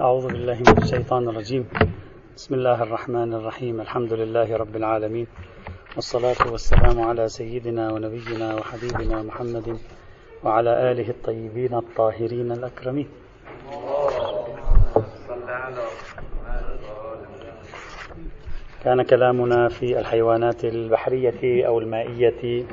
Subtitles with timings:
[0.00, 1.68] أعوذ بالله من الشيطان الرجيم.
[2.36, 3.80] بسم الله الرحمن الرحيم.
[3.80, 5.26] الحمد لله رب العالمين.
[5.96, 9.78] والصلاة والسلام على سيدنا ونبينا وحبيبنا محمد
[10.44, 13.08] وعلى آله الطيبين الطاهرين الأكرمين.
[18.84, 22.64] كان كلامنا في الحيوانات البحرية أو المائية.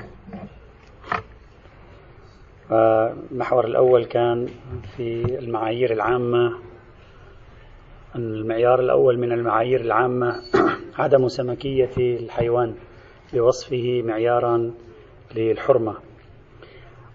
[2.71, 4.48] المحور الأول كان
[4.98, 6.73] في المعايير العامة.
[8.16, 10.42] المعيار الأول من المعايير العامة
[11.00, 12.76] عدم سمكية الحيوان
[13.34, 14.72] بوصفه معيارا
[15.36, 15.96] للحرمة.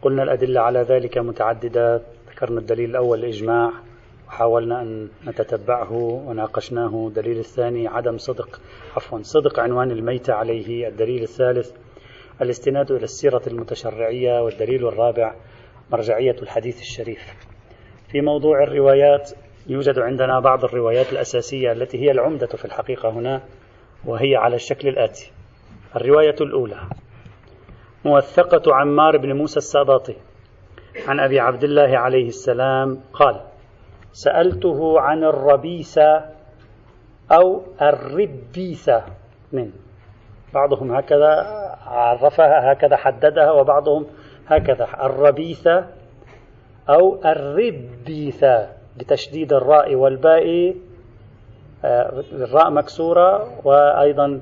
[0.03, 2.03] قلنا الأدلة على ذلك متعددة.
[2.31, 3.73] ذكرنا الدليل الأول الإجماع.
[4.29, 5.93] وحاولنا أن نتتبعه
[6.27, 7.07] وناقشناه.
[7.09, 8.61] الدليل الثاني عدم صدق
[8.97, 10.89] عفوا صدق عنوان الميتة عليه.
[10.89, 11.71] الدليل الثالث
[12.43, 14.43] الاستناد إلى السيرة المتشرعية.
[14.43, 15.35] والدليل الرابع
[15.93, 17.21] مرجعية الحديث الشريف.
[18.09, 19.31] في موضوع الروايات
[19.69, 23.43] يوجد عندنا بعض الروايات الأساسية التي هي العمدة في الحقيقة هنا
[24.05, 25.33] وهي على الشكل الآتي.
[25.97, 26.81] الرواية الأولى.
[28.05, 30.15] موثقة عمار بن موسى الساباطي
[31.09, 33.41] عن أبي عبد الله عليه السلام قال
[34.13, 36.25] سألته عن الربيثة
[37.33, 39.05] أو الربيثة
[39.53, 39.73] من.
[40.55, 41.47] بعضهم هكذا
[41.87, 44.07] عرفها هكذا حددها وبعضهم
[44.47, 45.87] هكذا الربيثة
[46.89, 50.75] أو الربيثة بتشديد الراء والباء
[51.85, 54.41] آه، الراء مكسورة وأيضا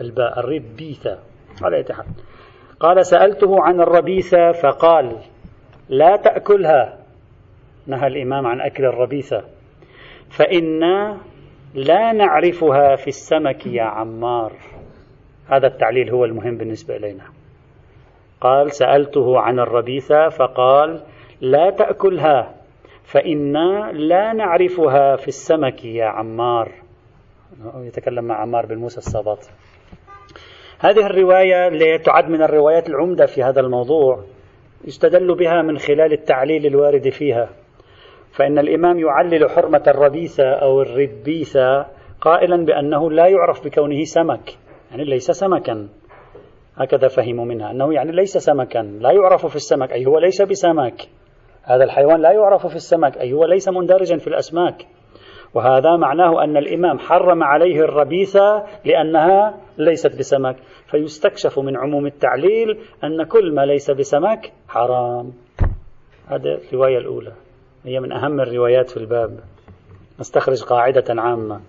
[0.00, 1.18] الباء الربيثة
[1.62, 2.06] على اتحاد
[2.80, 5.16] قال سألته عن الربيثة فقال
[5.88, 6.98] لا تأكلها.
[7.86, 9.44] نهى الإمام عن أكل الربيثة.
[10.30, 11.18] فإنا
[11.74, 14.52] لا نعرفها في السمك يا عمار.
[15.48, 17.24] هذا التعليل هو المهم بالنسبة إلينا.
[18.40, 21.00] قال سألته عن الربيثة فقال
[21.40, 22.54] لا تأكلها.
[23.06, 26.72] فإنا لا نعرفها في السمك يا عمار.
[27.76, 29.38] يتكلم مع عمار بن موسى الصباط.
[30.78, 34.24] هذه الرواية اللي تعد من الروايات العمدة في هذا الموضوع
[34.84, 37.48] يستدل بها من خلال التعليل الوارد فيها.
[38.32, 41.86] فإن الإمام يعلل حرمة الربيثة أو الربيثة
[42.20, 44.58] قائلا بأنه لا يعرف بكونه سمك
[44.90, 45.88] يعني ليس سمكا.
[46.76, 51.08] هكذا فهموا منها أنه يعني ليس سمكا لا يعرف في السمك أي هو ليس بسمك.
[51.66, 54.86] هذا الحيوان لا يعرف في السمك أي هو ليس مندرجا في الأسماك.
[55.54, 60.56] وهذا معناه أن الإمام حرم عليه الربيثة لأنها ليست بسمك
[60.90, 65.32] فيستكشف من عموم التعليل أن كل ما ليس بسمك حرام.
[66.28, 67.32] هذه الرواية الأولى.
[67.84, 69.40] هي من أهم الروايات في الباب.
[70.20, 71.60] نستخرج قاعدة عامة.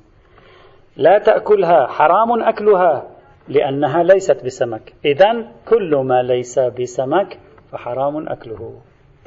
[0.97, 3.07] لا تأكلها حرام أكلها
[3.47, 7.39] لأنها ليست بسمك إذا كل ما ليس بسمك
[7.71, 8.73] فحرام أكله.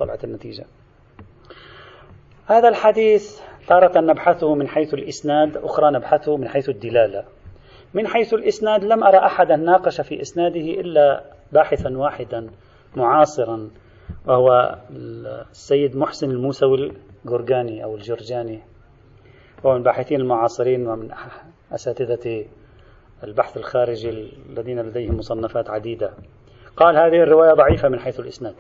[0.00, 0.65] طلعت النتيجة.
[2.47, 7.25] هذا الحديث تارة نبحثه من حيث الإسناد أخرى نبحثه من حيث الدلالة.
[7.94, 12.50] من حيث الإسناد لم أرى أحدا ناقش في إسناده إلا باحثا واحدا
[12.97, 13.71] معاصرا
[14.27, 16.93] وهو السيد محسن الموسوي
[17.25, 18.61] الجرجاني أو الجرجاني.
[19.67, 21.09] هو من الباحثين المعاصرين ومن
[21.72, 22.44] أساتذة
[23.25, 24.11] البحث الخارجي
[24.50, 26.11] الذين لديهم مصنفات عديدة.
[26.77, 28.55] قال هذه الرواية ضعيفة من حيث الإسناد.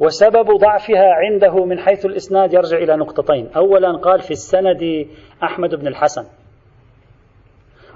[0.00, 3.50] وسبب ضعفها عنده من حيث الإسناد يرجع إلى نقطتين.
[3.56, 5.08] أولا قال في السند
[5.42, 6.24] أحمد بن الحسن.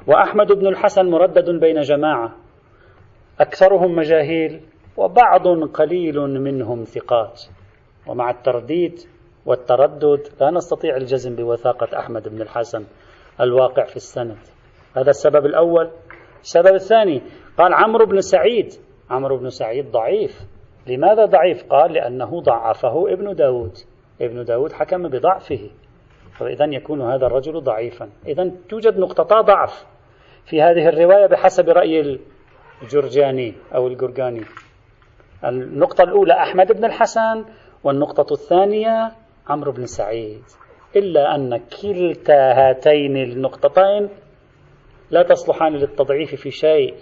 [0.06, 2.36] وأحمد بن الحسن مردد بين جماعة.
[3.40, 4.60] أكثرهم مجاهيل
[4.96, 7.42] وبعض قليل منهم ثقات.
[8.06, 8.98] ومع الترديد
[9.46, 12.84] والتردد لا نستطيع الجزم بوثاقة أحمد بن الحسن
[13.40, 14.38] الواقع في السند.
[14.96, 15.90] هذا السبب الأول.
[16.40, 17.22] السبب الثاني
[17.58, 18.68] قال عمرو بن سعيد.
[19.10, 20.57] عمرو بن سعيد ضعيف.
[20.88, 23.72] لماذا ضعيف؟ قال لأنه ضعفه ابن داود.
[24.20, 25.70] ابن داود حكم بضعفه.
[26.38, 28.08] فإذا يكون هذا الرجل ضعيفا.
[28.26, 29.86] إذا توجد نقطتا ضعف
[30.46, 32.18] في هذه الرواية بحسب رأي
[32.82, 34.44] الجرجاني أو الجرجاني.
[35.44, 37.44] النقطة الأولى أحمد بن الحسن
[37.84, 39.12] والنقطة الثانية
[39.48, 40.42] عمرو بن سعيد.
[40.96, 44.08] إلا أن كلتا هاتين النقطتين
[45.10, 46.94] لا تصلحان للتضعيف في شيء.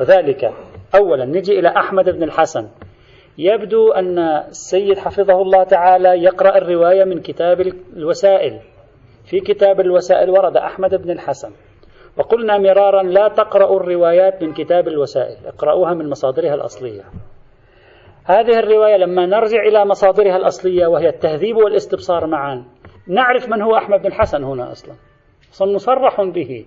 [0.00, 0.52] وذلك
[0.94, 2.68] أولا نجي إلى أحمد بن الحسن.
[3.38, 7.60] يبدو أن السيد حفظه الله تعالى يقرأ الرواية من كتاب
[7.96, 8.60] الوسائل.
[9.24, 11.50] في كتاب الوسائل ورد أحمد بن الحسن.
[12.16, 17.02] وقلنا مرارا لا تقرأوا الروايات من كتاب الوسائل اقرأوها من مصادرها الأصلية.
[18.24, 22.64] هذه الرواية لما نرجع إلى مصادرها الأصلية وهي التهذيب والإستبصار معا
[23.08, 24.94] نعرف من هو أحمد بن الحسن هنا أصلا.
[25.60, 26.66] مصرح به.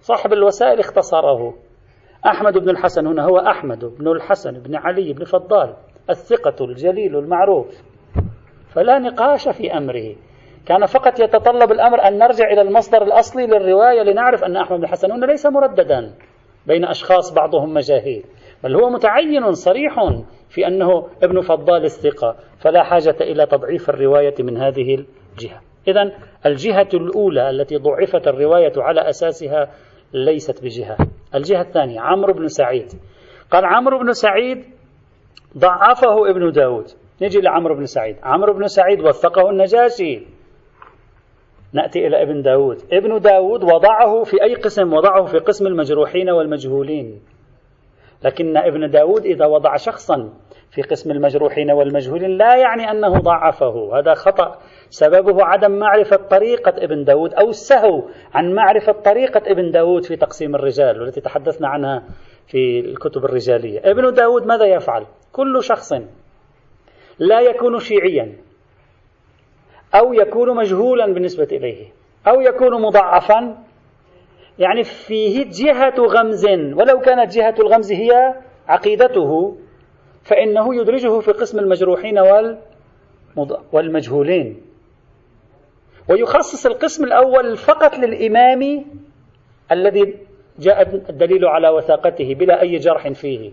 [0.00, 1.54] صاحب الوسائل اختصره.
[2.26, 5.74] أحمد بن الحسن هنا هو أحمد بن الحسن بن علي بن فضال
[6.10, 7.82] الثقة الجليل المعروف.
[8.68, 10.14] فلا نقاش في أمره.
[10.66, 15.12] كان فقط يتطلب الأمر أن نرجع إلى المصدر الأصلي للرواية لنعرف أن أحمد بن الحسن
[15.12, 16.14] هنا ليس مرددا
[16.66, 18.24] بين أشخاص بعضهم مجاهيل
[18.64, 19.94] بل هو متعين صريح
[20.48, 22.36] في أنه ابن فضال الثقة.
[22.58, 25.60] فلا حاجة إلى تضعيف الرواية من هذه الجهة.
[25.88, 26.12] إذا
[26.46, 29.68] الجهة الأولى التي ضعفت الرواية على أساسها
[30.12, 30.96] ليست بجهة.
[31.34, 32.92] الجهة الثانية عمرو بن سعيد.
[33.50, 34.64] قال عمرو بن سعيد
[35.58, 36.86] ضعفه ابن داود.
[37.22, 38.16] نجي لعمرو بن سعيد.
[38.22, 40.26] عمرو بن سعيد وثقه النجاشي.
[41.72, 42.78] نأتي إلى ابن داود.
[42.92, 47.20] ابن داود وضعه في أي قسم؟ وضعه في قسم المجروحين والمجهولين.
[48.24, 50.32] لكن ابن داود إذا وضع شخصا
[50.70, 53.98] في قسم المجروحين والمجهولين لا يعني أنه ضعفه.
[53.98, 54.58] هذا خطأ.
[54.90, 58.02] سببه عدم معرفة طريقة ابن داود أو السهو
[58.34, 62.02] عن معرفة طريقة ابن داود في تقسيم الرجال والتي تحدثنا عنها
[62.46, 63.80] في الكتب الرجالية.
[63.84, 65.92] ابن داود ماذا يفعل؟ كل شخص
[67.18, 68.36] لا يكون شيعيا
[69.94, 71.86] أو يكون مجهولا بالنسبة إليه
[72.28, 73.58] أو يكون مضعفا.
[74.58, 78.34] يعني فيه جهة غمز ولو كانت جهة الغمز هي
[78.68, 79.56] عقيدته
[80.22, 82.18] فإنه يدرجه في قسم المجروحين
[83.72, 84.62] والمجهولين.
[86.08, 88.84] ويخصص القسم الأول فقط للإمام
[89.72, 90.14] الذي
[90.58, 93.50] جاء الدليل على وثاقته بلا أي جرح فيه.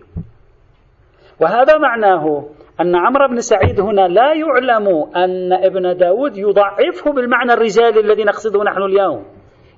[1.42, 2.46] وهذا معناه
[2.82, 8.64] أن عمرو بن سعيد هنا لا يعلم أن ابن داود يضعفه بالمعنى الرجالي الذي نقصده
[8.64, 9.26] نحن اليوم.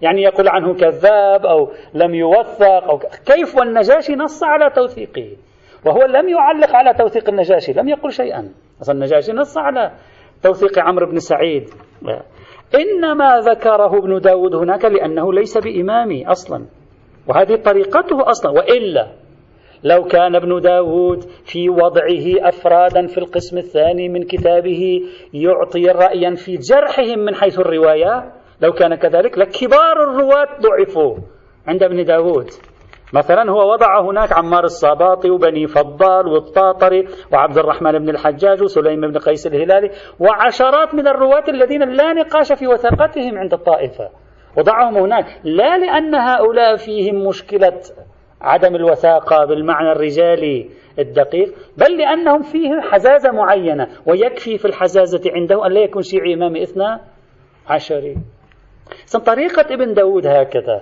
[0.01, 5.37] يعني يقول عنه كذاب أو لم يوثق أو كيف والنجاشي نص على توثيقه.
[5.85, 8.51] وهو لم يعلق على توثيق النجاشي لم يقل شيئا.
[8.81, 9.91] أصلا النجاشي نص على
[10.43, 11.69] توثيق عمرو بن سعيد.
[12.75, 16.65] إنما ذكره ابن داود هناك لأنه ليس بإمامي أصلا
[17.27, 19.07] وهذه طريقته أصلا وإلا
[19.83, 25.01] لو كان ابن داود في وضعه أفرادا في القسم الثاني من كتابه
[25.33, 28.31] يعطي رأيا في جرحهم من حيث الرواية
[28.61, 31.17] لو كان كذلك لكبار الرواة ضعفوا
[31.67, 32.49] عند ابن داود.
[33.13, 39.17] مثلا هو وضع هناك عمار الصاباطي وبني فضال والطاطري وعبد الرحمن بن الحجاج وسليم بن
[39.17, 44.09] قيس الهلالي وعشرات من الرواة الذين لا نقاش في وثاقتهم عند الطائفة.
[44.57, 47.79] وضعهم هناك لا لأن هؤلاء فيهم مشكلة
[48.41, 50.69] عدم الوثاقة بالمعنى الرجالي
[50.99, 56.63] الدقيق بل لأنهم فيهم حزازة معينة ويكفي في الحزازة عنده أن لا يكون شيعي إمامي
[56.63, 56.99] إثنى
[57.67, 58.17] عشري
[59.25, 60.81] طريقة ابن داود هكذا.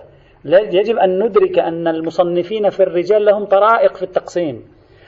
[0.53, 4.65] يجب أن ندرك أن المصنفين في الرجال لهم طرائق في التقسيم.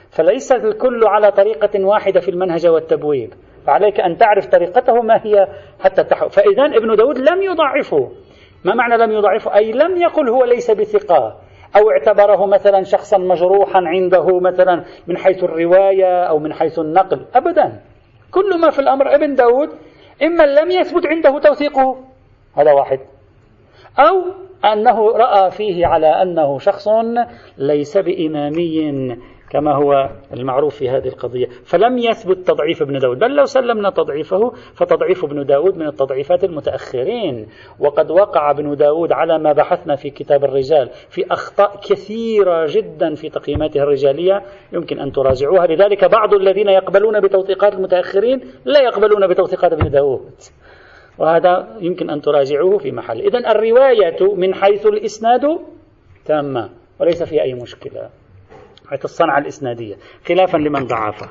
[0.09, 3.33] فليس الكل على طريقة واحدة في المنهج والتبويب.
[3.67, 5.47] فعليك أن تعرف طريقته ما هي
[5.79, 8.11] حتى تحو فإذا ابن داود لم يضعفه.
[8.65, 11.35] ما معنى لم يضعفه؟ أي لم يقل هو ليس بثقة.
[11.75, 17.25] أو اعتبره مثلا شخصا مجروحا عنده مثلا من حيث الرواية أو من حيث النقل.
[17.35, 17.81] أبدا.
[18.31, 19.69] كل ما في الأمر ابن داود
[20.23, 21.97] إما لم يثبت عنده توثيقه.
[22.57, 22.99] هذا واحد.
[23.99, 24.23] أو
[24.65, 26.87] أنه رأى فيه على أنه شخص
[27.57, 29.17] ليس بإمامي
[29.49, 31.45] كما هو المعروف في هذه القضية.
[31.65, 33.19] فلم يثبت تضعيف ابن داود.
[33.19, 37.47] بل لو سلمنا تضعيفه فتضعيف ابن داود من التضعيفات المتأخرين.
[37.79, 43.29] وقد وقع ابن داود على ما بحثنا في كتاب الرجال في أخطاء كثيرة جدا في
[43.29, 44.43] تقييماته الرجالية.
[44.73, 45.67] يمكن أن تراجعوها.
[45.67, 50.31] لذلك بعض الذين يقبلون بتوثيقات المتأخرين لا يقبلون بتوثيقات ابن داود.
[51.19, 53.19] وهذا يمكن أن تراجعوه في محل.
[53.21, 55.41] إذا الرواية من حيث الإسناد
[56.25, 58.09] تامة وليس فيها أي مشكلة.
[58.89, 59.95] حيث الصنعة الإسنادية
[60.27, 61.29] خلافا لمن ضعفه.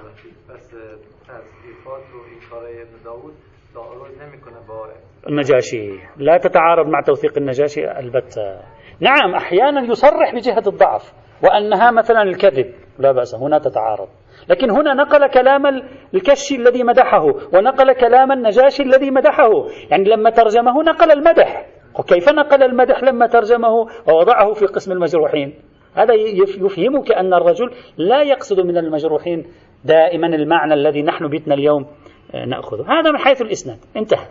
[5.28, 5.90] النجاشي.
[6.16, 8.60] لا تتعارض مع توثيق النجاشي البتة.
[9.00, 11.12] نعم أحيانا يصرح بجهة الضعف
[11.44, 12.74] وأنها مثلا الكذب.
[12.98, 14.08] لا بأس هنا تتعارض.
[14.48, 15.66] لكن هنا نقل كلام
[16.14, 19.50] الكشي الذي مدحه ونقل كلام النجاشي الذي مدحه.
[19.90, 21.66] يعني لما ترجمه نقل المدح.
[21.98, 25.54] وكيف نقل المدح لما ترجمه؟ ووضعه في قسم المجروحين.
[25.94, 29.46] هذا يفهمك أن الرجل لا يقصد من المجروحين
[29.84, 31.86] دائما المعنى الذي نحن بيتنا اليوم
[32.34, 32.82] آه، نأخذه.
[32.88, 33.78] هذا من حيث الإسناد.
[33.96, 34.26] انتهى.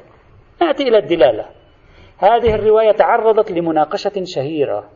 [0.61, 1.45] نأتي إلى الدلالة.
[2.17, 4.89] هذه الرواية تعرضت لمناقشة شهيرة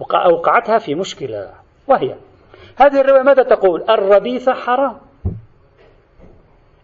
[0.00, 1.50] أوقعتها في مشكلة
[1.88, 2.14] وهي
[2.76, 4.96] هذه الرواية ماذا تقول؟ الربيثة حرام.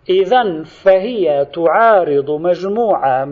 [0.09, 3.29] إذا فهي تعارض مجموعة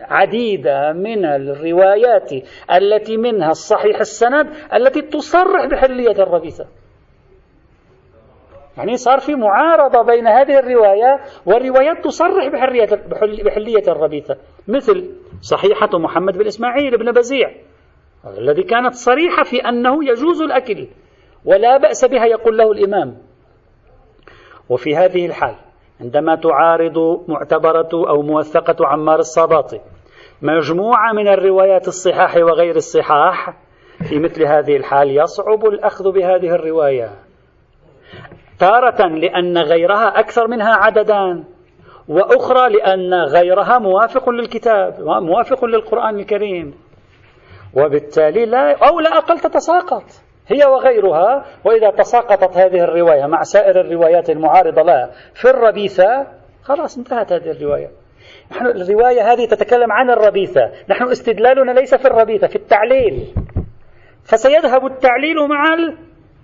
[0.00, 2.32] عديدة من الروايات
[2.74, 6.66] التي منها الصحيح السند التي تصرح بحلية الربيثة.
[8.76, 12.88] يعني صار في معارضة بين هذه الرواية والروايات تصرح بحلية,
[13.44, 14.36] بحلية الربيثة.
[14.68, 17.50] مثل صحيحة محمد بن إسماعيل بن بزيع
[18.38, 20.86] الذي كانت صريحة في أنه يجوز الأكل.
[21.44, 23.18] ولا بأس بها يقول له الإمام.
[24.68, 25.54] وفي هذه الحال
[26.00, 29.80] عندما تعارض معتبرة أو موثقة عمار الصباطي
[30.42, 33.54] مجموعة من الروايات الصحاح وغير الصحاح
[34.08, 37.10] في مثل هذه الحال يصعب الأخذ بهذه الرواية.
[38.58, 41.44] تارة لأن غيرها أكثر منها عددا
[42.08, 46.74] وأخرى لأن غيرها موافق للكتاب موافق للقرآن الكريم.
[47.74, 50.04] وبالتالي لا أو لا أقل تتساقط.
[50.48, 56.26] هي وغيرها وإذا تساقطت هذه الرواية مع سائر الروايات المعارضة لها في الربيثة
[56.62, 57.90] خلاص انتهت هذه الرواية.
[58.50, 60.70] نحن الرواية هذه تتكلم عن الربيثة.
[60.88, 63.34] نحن استدلالنا ليس في الربيثة في التعليل.
[64.24, 65.74] فسيذهب التعليل مع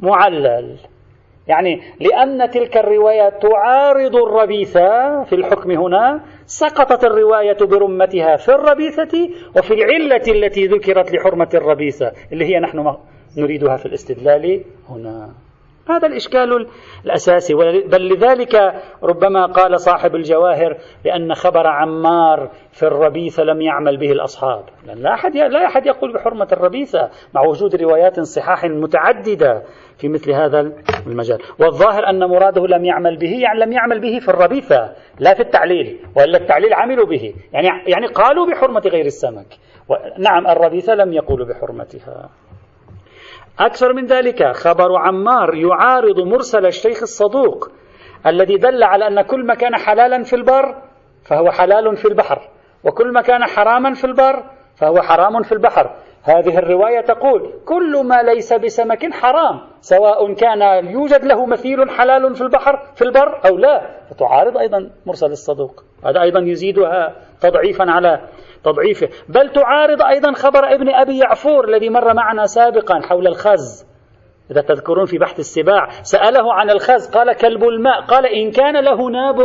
[0.00, 0.76] المعلل.
[1.48, 9.74] يعني لأن تلك الرواية تعارض الربيثة في الحكم هنا سقطت الرواية برمتها في الربيثة وفي
[9.74, 12.78] العلة التي ذكرت لحرمة الربيثة اللي هي نحن
[13.38, 15.30] نريدها في الاستدلال هنا.
[15.88, 16.66] هذا الإشكال
[17.04, 17.54] الأساسي.
[17.84, 18.54] بل لذلك
[19.02, 24.64] ربما قال صاحب الجواهر بأن خبر عمار في الربيثة لم يعمل به الأصحاب.
[24.86, 29.62] لأن لا أحد لا أحد يقول بحرمة الربيثة مع وجود روايات صحاح متعددة
[29.98, 30.72] في مثل هذا
[31.06, 31.38] المجال.
[31.58, 36.00] والظاهر أن مراده لم يعمل به يعني لم يعمل به في الربيثة لا في التعليل
[36.16, 37.34] وإلا التعليل عملوا به.
[37.52, 39.46] يعني يعني قالوا بحرمة غير السمك.
[40.18, 42.30] نعم الربيثة لم يقولوا بحرمتها.
[43.58, 47.68] أكثر من ذلك خبر عمار يعارض مرسل الشيخ الصدوق
[48.26, 50.82] الذي دل على أن كل ما كان حلالا في البر
[51.28, 52.48] فهو حلال في البحر
[52.84, 54.44] وكل ما كان حراما في البر
[54.76, 55.96] فهو حرام في البحر.
[56.24, 62.40] هذه الرواية تقول كل ما ليس بسمك حرام سواء كان يوجد له مثيل حلال في
[62.40, 63.80] البحر في البر أو لا.
[64.10, 65.84] فتعارض أيضا مرسل الصدوق.
[66.04, 68.20] هذا أيضا يزيدها تضعيفا على
[68.64, 69.08] تضعيفه.
[69.28, 73.86] بل تعارض أيضا خبر ابن أبي يعفور الذي مر معنا سابقا حول الخز.
[74.50, 79.10] إذا تذكرون في بحث السباع سأله عن الخز قال كلب الماء قال إن كان له
[79.10, 79.36] ناب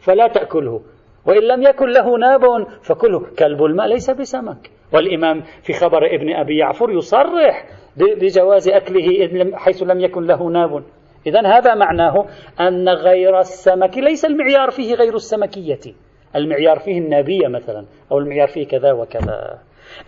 [0.00, 0.80] فلا تأكله
[1.26, 3.26] وإن لم يكن له ناب فكله.
[3.38, 4.81] كلب الماء ليس بسمك.
[4.92, 7.64] والإمام في خبر ابن أبي يعفر يصرح
[7.96, 10.82] بجواز أكله حيث لم يكن له ناب.
[11.26, 12.26] إذا هذا معناه
[12.60, 15.94] أن غير السمك ليس المعيار فيه غير السمكية.
[16.36, 19.58] المعيار فيه النابية مثلا أو المعيار فيه كذا وكذا.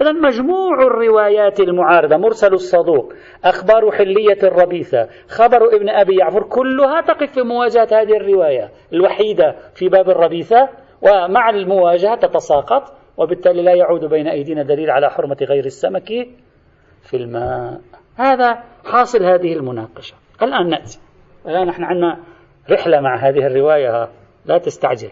[0.00, 3.12] إذا مجموع الروايات المعارضة مرسل الصدوق
[3.44, 9.88] أخبار حلية الربيثة خبر ابن أبي يعفر كلها تقف في مواجهة هذه الرواية الوحيدة في
[9.88, 10.68] باب الربيثة
[11.02, 12.82] ومع المواجهة تتساقط
[13.16, 16.08] وبالتالي لا يعود بين أيدينا دليل على حرمة غير السمك
[17.02, 17.80] في الماء.
[18.16, 20.14] هذا حاصل هذه المناقشة.
[20.42, 20.98] الآن نأتي.
[21.46, 22.18] الآن نحن عندنا
[22.70, 24.08] رحلة مع هذه الرواية.
[24.46, 25.10] لا تستعجل.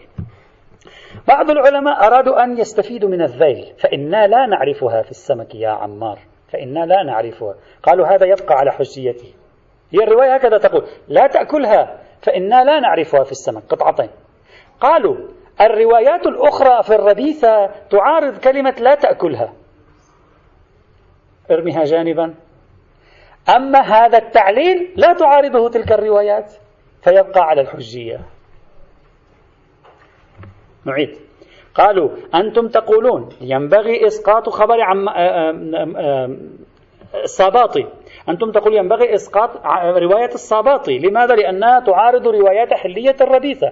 [1.27, 6.19] بعض العلماء أرادوا أن يستفيدوا من الذيل فإنا لا نعرفها في السمك يا عمار.
[6.51, 7.55] فإنا لا نعرفها.
[7.83, 9.33] قالوا هذا يبقى على حجيته.
[9.91, 13.63] هي الرواية هكذا تقول لا تأكلها فإنا لا نعرفها في السمك.
[13.69, 14.09] قطعتين.
[14.81, 15.15] قالوا
[15.63, 19.53] الروايات الأخرى في الربيثة تعارض كلمة لا تأكلها.
[21.51, 22.33] ارميها جانبا.
[23.55, 26.53] أما هذا التعليل لا تعارضه تلك الروايات
[27.01, 28.19] فيبقى على الحجية.
[30.85, 31.17] نعيد.
[31.75, 35.09] قالوا أنتم تقولون ينبغي إسقاط خبر عم
[37.23, 37.87] الصاباطي.
[38.29, 39.49] أنتم تقولون ينبغي إسقاط
[39.97, 40.99] رواية الصاباطي.
[40.99, 43.71] لماذا؟ لأنها تعارض روايات حلية الربيثة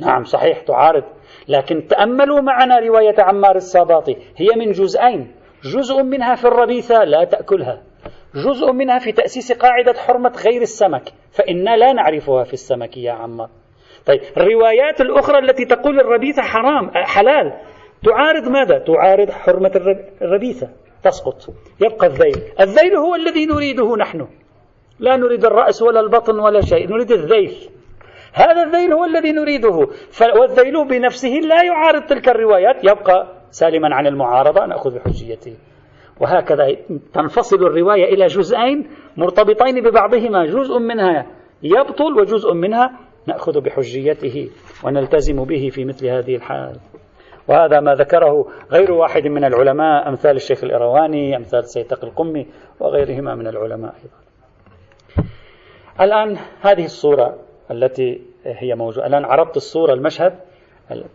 [0.00, 1.04] نعم صحيح تعارض.
[1.48, 5.34] لكن تأملوا معنا رواية عمار الصاباطي هي من جزئين.
[5.64, 7.82] جزء منها في الربيثة لا تأكلها.
[8.34, 13.48] جزء منها في تأسيس قاعدة حرمة غير السمك فإنا لا نعرفها في السمك يا عمار.
[14.06, 17.52] طيب الروايات الأخرى التي تقول الربيثة حرام حلال
[18.04, 19.72] تعارض ماذا؟ تعارض حرمة
[20.22, 20.68] الربيثة.
[21.04, 21.54] تسقط.
[21.80, 22.42] يبقى الذيل.
[22.60, 24.28] الذيل هو الذي نريده نحن.
[24.98, 27.70] لا نريد الرأس ولا البطن ولا شيء نريد الذيل.
[28.38, 29.88] هذا الذيل هو الذي نريده.
[30.40, 32.84] والذيل بنفسه لا يعارض تلك الروايات.
[32.84, 35.56] يبقى سالما عن المعارضة نأخذ بحجيته
[36.20, 36.76] وهكذا
[37.12, 40.46] تنفصل الرواية إلى جزئين مرتبطين ببعضهما.
[40.46, 41.26] جزء منها
[41.62, 42.90] يبطل وجزء منها
[43.26, 44.50] نأخذ بحجيته
[44.84, 46.76] ونلتزم به في مثل هذه الحال.
[47.48, 52.46] وهذا ما ذكره غير واحد من العلماء أمثال الشيخ الإرواني أمثال سيد تقي القمي
[52.80, 54.18] وغيرهما من العلماء أيضا.
[56.00, 57.38] الآن هذه الصورة
[57.70, 59.06] التي هي موجودة.
[59.06, 60.34] الآن عرضت الصورة المشهد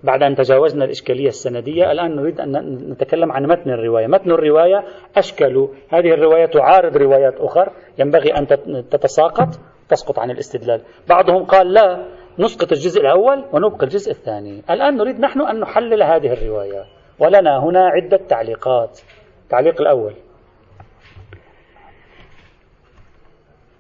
[0.03, 2.51] بعد أن تجاوزنا الإشكالية السندية الآن نريد أن
[2.91, 4.07] نتكلم عن متن الرواية.
[4.07, 4.83] متن الرواية
[5.17, 5.67] أشكل.
[5.89, 8.47] هذه الرواية تعارض روايات أخرى ينبغي أن
[8.89, 9.47] تتساقط
[9.89, 10.81] تسقط عن الاستدلال.
[11.09, 12.05] بعضهم قال لا
[12.39, 14.61] نسقط الجزء الأول ونبقي الجزء الثاني.
[14.69, 16.85] الآن نريد نحن أن نحلل هذه الرواية.
[17.19, 18.99] ولنا هنا عدة تعليقات.
[19.43, 20.13] التعليق الأول.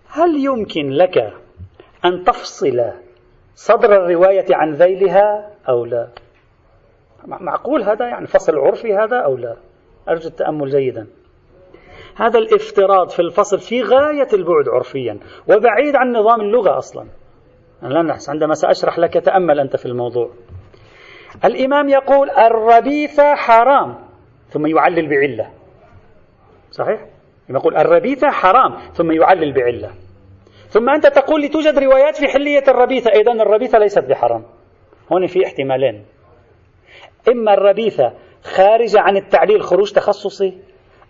[0.09, 1.33] هل يمكن لك
[2.05, 2.93] أن تفصل
[3.55, 6.07] صدر الرواية عن ذيلها أو لا؟
[7.25, 9.55] معقول هذا يعني فصل عرفي هذا أو لا؟
[10.09, 11.07] أرجو التأمل جيدا.
[12.15, 17.05] هذا الافتراض في الفصل في غاية البعد عرفيا وبعيد عن نظام اللغة أصلا.
[17.83, 20.29] أنا عندما سأشرح لك تأمل أنت في الموضوع.
[21.45, 23.95] الإمام يقول الربيثة حرام
[24.49, 25.49] ثم يعلل بعلة.
[26.71, 27.05] صحيح؟
[27.49, 29.91] يقول الربيثة حرام ثم يعلل بعلة.
[30.73, 33.11] ثم أنت تقول لي توجد روايات في حلية الربيثة.
[33.11, 34.43] إذا الربيثة ليست بحرام.
[35.11, 36.05] هون في احتمالين.
[37.29, 38.13] إما الربيثة
[38.43, 40.57] خارجة عن التعليل خروج تخصصي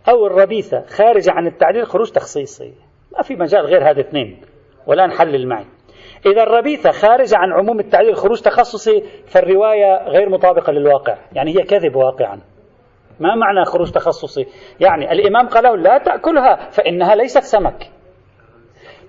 [0.10, 2.74] أو الربيثة خارجة عن التعليل خروج تخصيصي.
[3.17, 4.41] ما في مجال غير هذا اثنين.
[4.88, 5.65] ولا نحلل معي.
[6.25, 11.17] إذا الربيثة خارجة عن عموم التعليل خروج تخصصي فالرواية غير مطابقة للواقع.
[11.34, 12.39] يعني هي كذب واقعا.
[13.20, 14.46] ما معنى خروج تخصصي؟
[14.79, 17.92] يعني الإمام قال له لا تأكلها فإنها ليست سمك.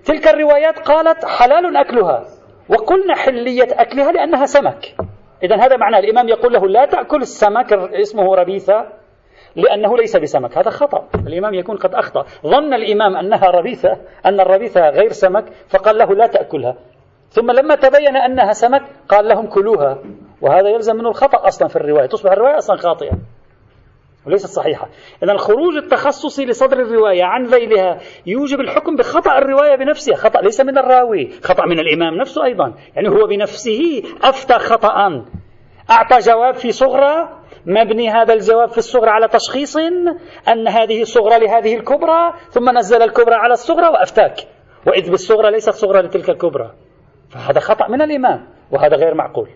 [0.05, 2.25] تلك الروايات قالت حلال أكلها
[2.69, 4.95] وقلنا حلية أكلها لأنها سمك.
[5.43, 8.85] إذا هذا معنى الإمام يقول له لا تأكل السمك اسمه ربيثة
[9.55, 11.07] لأنه ليس بسمك هذا خطأ.
[11.27, 12.25] الإمام يكون قد أخطأ.
[12.43, 16.75] ظن الإمام أنها ربيثة أن الربيثة غير سمك فقال له لا تأكلها.
[17.29, 19.97] ثم لما تبين أنها سمك قال لهم كلوها.
[20.41, 22.05] وهذا يلزم منه الخطأ أصلا في الرواية.
[22.05, 23.17] تصبح الرواية أصلا خاطئة.
[24.27, 24.89] وليست صحيحة.
[25.23, 30.15] إذا الخروج التخصصي لصدر الرواية عن ذيلها يوجب الحكم بخطأ الرواية بنفسها.
[30.15, 32.73] خطأ ليس من الراوي خطأ من الإمام نفسه أيضا.
[32.95, 35.25] يعني هو بنفسه أفتى خطأ
[35.91, 37.29] أعطى جواب في صغرى
[37.65, 39.77] مبني هذا الجواب في الصغرى على تشخيص
[40.47, 44.35] أن هذه الصغرى لهذه الكبرى ثم نزل الكبرى على الصغرى وأفتاك.
[44.87, 46.71] وإذ بالصغرى ليست صغرى لتلك الكبرى.
[47.29, 49.49] فهذا خطأ من الإمام وهذا غير معقول.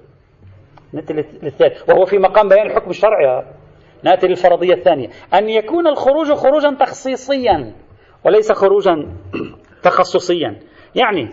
[1.90, 3.46] وهو في مقام بيان الحكم الشرعي.
[4.04, 5.10] نأتي للفرضية الثانية.
[5.34, 7.74] أن يكون الخروج خروجا تخصيصيا
[8.26, 9.08] وليس خروجا
[9.84, 10.60] تخصصيا.
[10.96, 11.30] يعني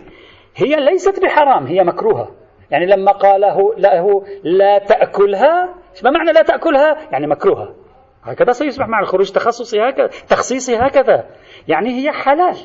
[0.55, 2.31] هي ليست بحرام هي مكروهة.
[2.71, 7.75] يعني لما قاله له لا تأكلها ما معنى لا تأكلها؟ يعني مكروهة.
[8.23, 11.25] هكذا سيصبح مع الخروج تخصصي هكذا تخصيصي هكذا.
[11.67, 12.57] يعني هي حلال.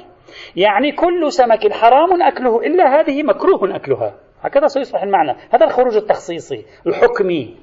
[0.57, 4.15] يعني كل سمك حرام أكله إلا هذه مكروه أكلها.
[4.43, 5.37] هكذا سيصبح المعنى.
[5.51, 7.57] هذا الخروج التخصيصي الحكمي.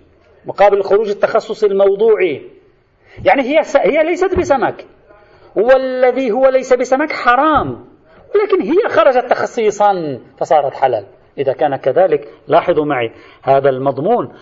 [0.46, 2.42] مقابل الخروج التخصصي الموضوعي.
[3.26, 4.86] يعني هي هي ليست بسمك.
[5.56, 7.86] والذي هو ليس بسمك حرام.
[8.36, 11.06] ولكن هي خرجت تخصيصا فصارت حلال.
[11.38, 13.12] إذا كان كذلك لاحظوا معي
[13.44, 14.34] هذا المضمون.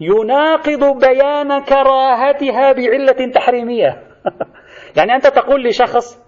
[0.00, 4.02] يناقض بيان كراهتها بعلة تحريمية.
[4.96, 6.18] يعني أنت تقول لشخص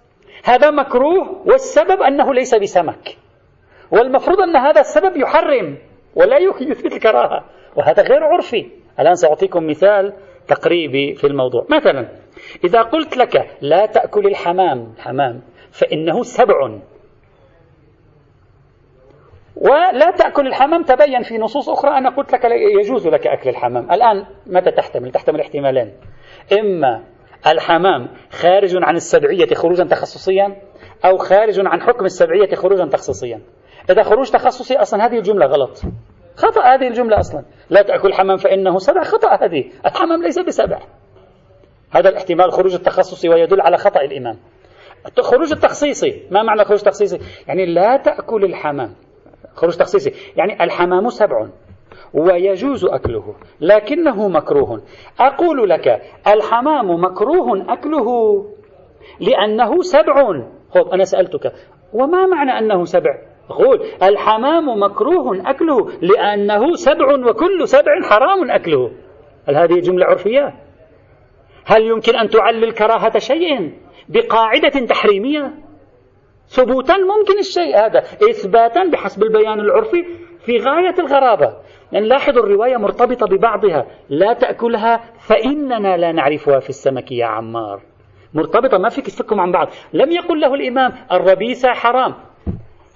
[0.44, 3.16] هذا مكروه والسبب أنه ليس بسمك.
[3.90, 5.78] والمفروض أن هذا السبب يحرم
[6.14, 7.44] ولا يثبت الكراهة.
[7.76, 8.81] وهذا غير عرفي.
[9.00, 10.12] الآن سأعطيكم مثال
[10.48, 11.66] تقريبي في الموضوع.
[11.70, 12.08] مثلا
[12.64, 16.78] إذا قلت لك لا تأكل الحمام الحمام فإنه سبع.
[19.56, 22.44] ولا تأكل الحمام تبين في نصوص أخرى أنا قلت لك
[22.80, 23.92] يجوز لك أكل الحمام.
[23.92, 25.92] الآن ماذا تحتمل؟ تحتمل احتمالين.
[26.60, 27.04] إما
[27.46, 30.56] الحمام خارج عن السبعية خروجا تخصصيا
[31.04, 33.40] أو خارج عن حكم السبعية خروجا تخصصيا.
[33.90, 35.82] إذا خروج تخصصي أصلا هذه الجملة غلط.
[36.36, 37.44] خطأ هذه الجملة أصلا.
[37.70, 39.02] لا تأكل حمام فإنه سبع.
[39.02, 39.64] خطأ هذه.
[39.86, 40.78] الحمام ليس بسبع.
[41.90, 44.36] هذا الاحتمال خروج التخصصي ويدل على خطأ الإمام.
[45.20, 47.18] خروج التخصيصي ما معنى خروج تخصيصي
[47.48, 48.94] يعني لا تأكل الحمام.
[49.54, 51.48] خروج تخصيصي يعني الحمام سبع
[52.14, 54.82] ويجوز أكله لكنه مكروه.
[55.20, 58.06] أقول لك الحمام مكروه أكله
[59.20, 60.42] لأنه سبع.
[60.70, 61.52] خب أنا سألتك
[61.92, 68.90] وما معنى أنه سبع؟ قول الحمام مكروه أكله لأنه سبع وكل سبع حرام أكله.
[69.48, 70.54] هل هذه جملة عرفية؟
[71.66, 73.72] هل يمكن أن تعلل كراهة شيء
[74.08, 75.54] بقاعدة تحريمية؟
[76.46, 77.98] ثبوتا ممكن الشيء هذا.
[78.30, 80.04] إثباتا بحسب البيان العرفي
[80.46, 81.56] في غاية الغرابة.
[81.92, 83.86] يعني لاحظوا الرواية مرتبطة ببعضها.
[84.08, 87.80] لا تأكلها فإننا لا نعرفها في السمك يا عمار.
[88.34, 89.68] مرتبطة ما فيك تفكهم عن بعض.
[89.92, 92.14] لم يقل له الإمام الربيثة حرام.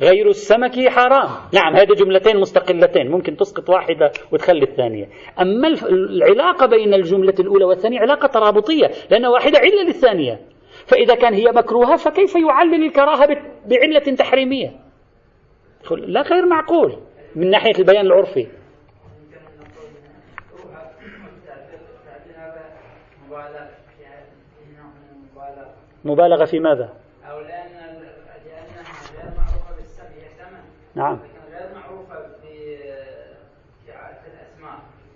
[0.01, 1.29] غير السمك حرام.
[1.55, 5.09] نعم هذه جملتين مستقلتين ممكن تسقط واحدة وتخلي الثانية.
[5.41, 10.41] أما العلاقة بين الجملة الأولى والثانية علاقة ترابطية لأن واحدة علة للثانية.
[10.87, 13.27] فإذا كان هي مكروهة فكيف يعلل الكراهة
[13.67, 14.73] بعلة تحريمية؟
[15.91, 16.97] لا غير معقول
[17.37, 18.47] من ناحية البيان العرفي.
[26.05, 26.93] مبالغة في ماذا؟
[27.31, 27.96] أو لأن لأنها غير معروفة بالسمع
[30.95, 31.19] نعم.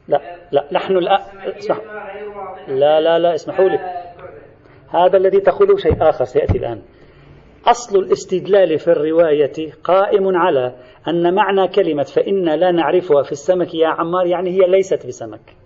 [0.08, 0.20] لا
[0.52, 1.20] لا نحن الآن
[1.58, 1.78] اسمح
[2.68, 3.78] لا لا لا اسمحوا لي.
[4.88, 6.82] هذا الذي تقوله شيء آخر سيأتي الآن.
[7.66, 10.74] أصل الاستدلال في الرواية قائم على
[11.08, 15.56] أن معنى كلمة فإن لا نعرفها في السمك يا عمار يعني هي ليست بسمك.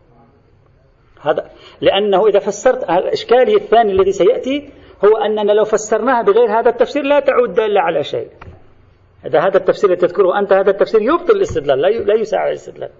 [1.21, 4.71] هذا لأنه إذا فسرت الإشكال الثاني الذي سيأتي
[5.05, 8.29] هو أننا لو فسرناها بغير هذا التفسير لا تعود دالة على شيء.
[9.27, 12.91] إذا هذا التفسير الذي تذكره أنت هذا التفسير يبطل الاستدلال لا يساعد الاستدلال.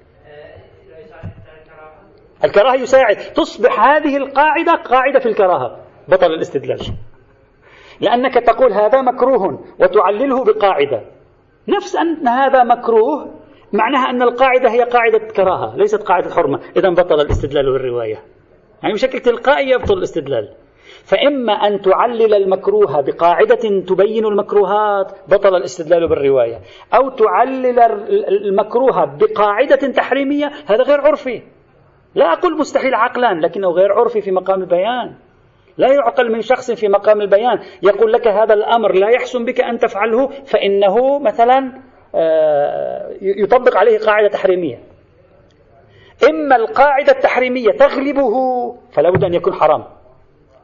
[2.45, 3.17] الكراهة يساعد.
[3.17, 6.81] تصبح هذه القاعدة قاعدة في الكراهة بطل الاستدلال.
[8.01, 11.03] لأنك تقول هذا مكروه وتعلله بقاعدة.
[11.69, 13.35] نفس أن هذا مكروه
[13.73, 16.61] معناها أن القاعدة هي قاعدة كراهة ليست قاعدة حرمة.
[16.77, 18.23] إذا بطل الاستدلال بالرواية.
[18.83, 20.55] يعني بشكل تلقائي يبطل الاستدلال.
[21.05, 26.61] فإما أن تعلل المكروه بقاعدة تبين المكروهات بطل الاستدلال بالرواية.
[26.95, 27.81] أو تعلل
[28.29, 31.43] المكروه بقاعدة تحريمية هذا غير عرفي.
[32.15, 35.15] لا أقول مستحيل عقلا لكنه غير عرفي في مقام البيان.
[35.79, 37.59] لا يعقل من شخص في مقام البيان.
[37.83, 41.73] يقول لك هذا الأمر لا يحسن بك أن تفعله فإنه مثلا
[42.15, 44.79] آه، يطبق عليه قاعدة تحريمية.
[46.29, 48.33] إما القاعدة التحريمية تغلبه
[48.93, 49.85] فلا بد أن يكون حرام.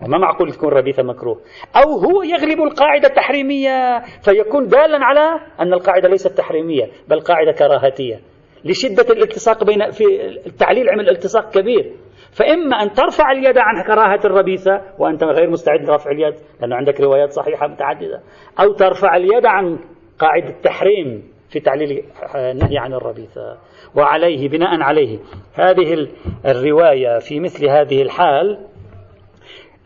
[0.02, 1.40] وما معقول تكون ربيثة مكروه.
[1.76, 8.20] أو هو يغلب القاعدة التحريمية فيكون دالا على أن القاعدة ليست تحريمية بل قاعدة كراهتية
[8.64, 10.04] لشدة الالتصاق بين في
[10.46, 11.92] التعليل عمل التصاق كبير.
[12.32, 17.30] فإما أن ترفع اليد عن كراهة الربيثة وأنت غير مستعد لرفع اليد لأنه عندك روايات
[17.30, 18.20] صحيحة متعددة.
[18.60, 19.78] أو ترفع اليد عن
[20.18, 23.58] قاعدة التحريم في تعليل النهي عن الربيثة
[23.96, 25.18] وعليه بناء عليه
[25.54, 26.08] هذه
[26.46, 28.69] الرواية في مثل هذه الحال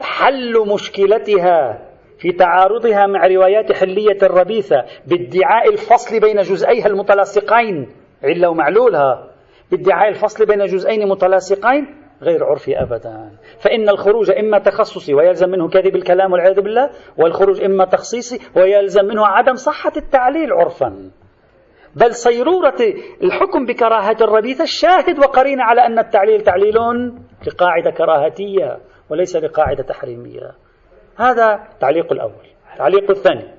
[0.01, 4.77] حل مشكلتها في تعارضها مع روايات حلية الربيثة
[5.07, 7.89] بادعاء الفصل بين جزئيها المتلاصقين.
[8.25, 9.31] علة ومعلولها.
[9.71, 11.87] بادعاء الفصل بين جزئين متلاصقين
[12.23, 13.31] غير عرفي أبدا.
[13.61, 19.27] فإن الخروج إما تخصصي ويلزم منه كذب الكلام والعياذ بالله والخروج إما تخصيصي ويلزم منه
[19.27, 21.11] عدم صحة التعليل عرفا.
[21.97, 22.79] بل صيرورة
[23.23, 26.75] الحكم بكراهة الربيثة شاهد وقرين على أن التعليل تعليل
[27.47, 28.79] لقاعدة كراهتية.
[29.09, 30.51] وليس لقاعدة تحريمية.
[31.19, 32.47] هذا تعليق الأول.
[32.79, 33.55] تعليق الثاني.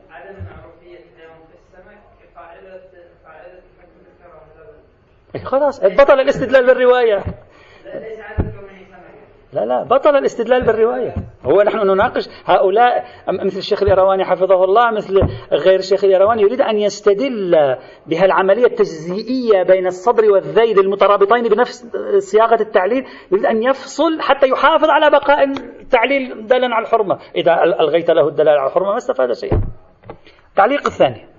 [5.44, 7.24] خلاص بطل الاستدلال بالرواية.
[9.56, 11.15] لا لا بطل الاستدلال بالرواية.
[11.46, 15.20] هو نحن نناقش هؤلاء مثل الشيخ الإيرواني حفظه الله مثل
[15.52, 17.76] غير الشيخ الإيرواني يريد أن يستدل
[18.08, 21.88] بهالعملية التجزئية بين الصدر والذيل المترابطين بنفس
[22.18, 25.44] صياغة التعليل يريد أن يفصل حتى يحافظ على بقاء
[25.82, 27.20] التعليل دالا على الحرمة.
[27.36, 29.62] إذا ألغيت له الدلالة على الحرمة ما استفاد شيئا.
[30.50, 31.35] التعليق الثاني.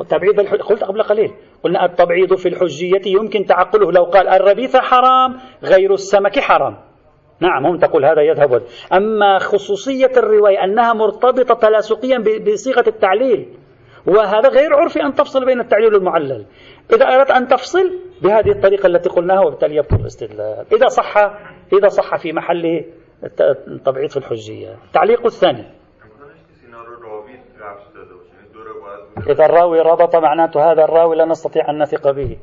[0.00, 1.32] التبعيض قلت قبل قليل.
[1.62, 3.92] قلنا التبعيض في الحجية يمكن تعقله.
[3.92, 6.76] لو قال الربيث حرام غير السمك حرام.
[7.40, 8.62] نعم هم تقول هذا يذهب.
[8.92, 13.48] أما خصوصية الرواية أنها مرتبطة تلاسقيا بصيغة التعليل
[14.06, 16.46] وهذا غير عرفي أن تفصل بين التعليل والمعلل.
[16.94, 20.66] إذا أردت أن تفصل بهذه الطريقة التي قلناها وبالتالي يبطل الاستدلال.
[20.72, 21.16] إذا صح
[21.72, 22.84] إذا صح في محل
[23.68, 24.76] التبعيض في الحجية.
[24.86, 25.77] التعليق الثاني.
[29.26, 32.36] إذا الراوي ربط معناته هذا الراوي لا نستطيع أن نثق به.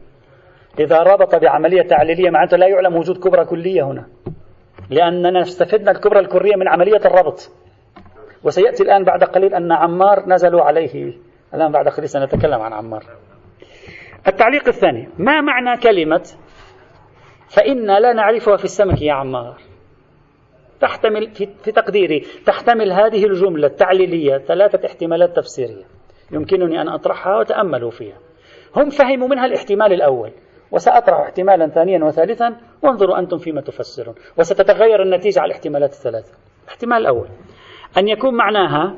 [0.80, 4.06] إذا ربط بعملية تعليلية معناته لا يعلم وجود كبرى كلية هنا.
[4.90, 7.52] لأننا استفدنا الكبرى الكرية من عملية الربط.
[8.44, 11.14] وسيأتي الآن بعد قليل أن عمار نزلوا عليه.
[11.54, 13.04] الآن بعد قليل سنتكلم عن عمار.
[14.28, 15.10] التعليق الثاني.
[15.18, 16.24] ما معنى كلمة
[17.50, 19.58] فإنا لا نعرفها في السمك يا عمار؟
[20.82, 21.32] تحتمل
[21.64, 22.20] في تقديري.
[22.46, 25.95] تحتمل هذه الجملة التعليلية ثلاثة احتمالات تفسيرية.
[26.32, 28.18] يمكنني أن أطرحها وتأملوا فيها.
[28.76, 30.32] هم فهموا منها الاحتمال الأول
[30.72, 34.16] وسأطرح احتمالا ثانيا وثالثا وانظروا أنتم فيما تفسرون.
[34.38, 36.34] وستتغير النتيجة على الاحتمالات الثلاثة.
[36.64, 37.28] الاحتمال الأول
[37.98, 38.96] أن يكون معناها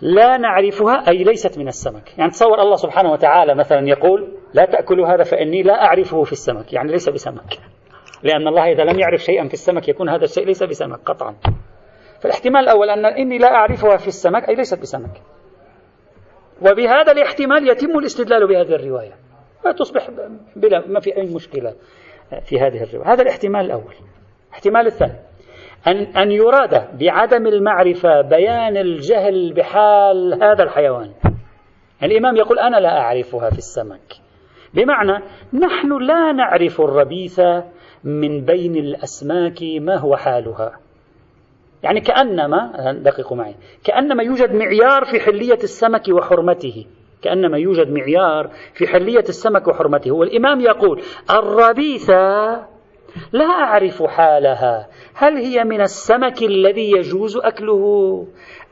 [0.00, 2.18] لا نعرفها أي ليست من السمك.
[2.18, 6.72] يعني تصور الله سبحانه وتعالى مثلا يقول لا تأكلوا هذا فإني لا أعرفه في السمك.
[6.72, 7.58] يعني ليس بسمك.
[8.22, 11.36] لأن الله إذا لم يعرف شيئا في السمك يكون هذا الشيء ليس بسمك قطعا.
[12.20, 15.22] فالاحتمال الأول أن إني لا أعرفها في السمك أي ليست بسمك.
[16.60, 19.12] وبهذا الاحتمال يتم الاستدلال بهذه الرواية.
[19.64, 20.10] فتصبح
[20.56, 21.74] بلا ما في أي مشكلة
[22.44, 23.12] في هذه الرواية.
[23.12, 23.94] هذا الاحتمال الأول.
[24.48, 25.18] الاحتمال الثاني.
[25.86, 31.12] أن أن يراد بعدم المعرفة بيان الجهل بحال هذا الحيوان.
[32.02, 34.14] الإمام يقول أنا لا أعرفها في السمك.
[34.74, 37.40] بمعنى نحن لا نعرف الربيث
[38.04, 40.87] من بين الأسماك ما هو حالها.
[41.82, 46.86] يعني كأنما دققوا معي كأنما يوجد معيار في حلية السمك وحرمته.
[47.22, 50.12] كأنما يوجد معيار في حلية السمك وحرمته.
[50.12, 52.50] والإمام يقول الربيثة
[53.32, 54.88] لا أعرف حالها.
[55.14, 58.26] هل هي من السمك الذي يجوز أكله؟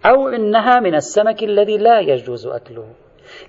[0.07, 2.87] أو إنها من السمك الذي لا يجوز أكله؟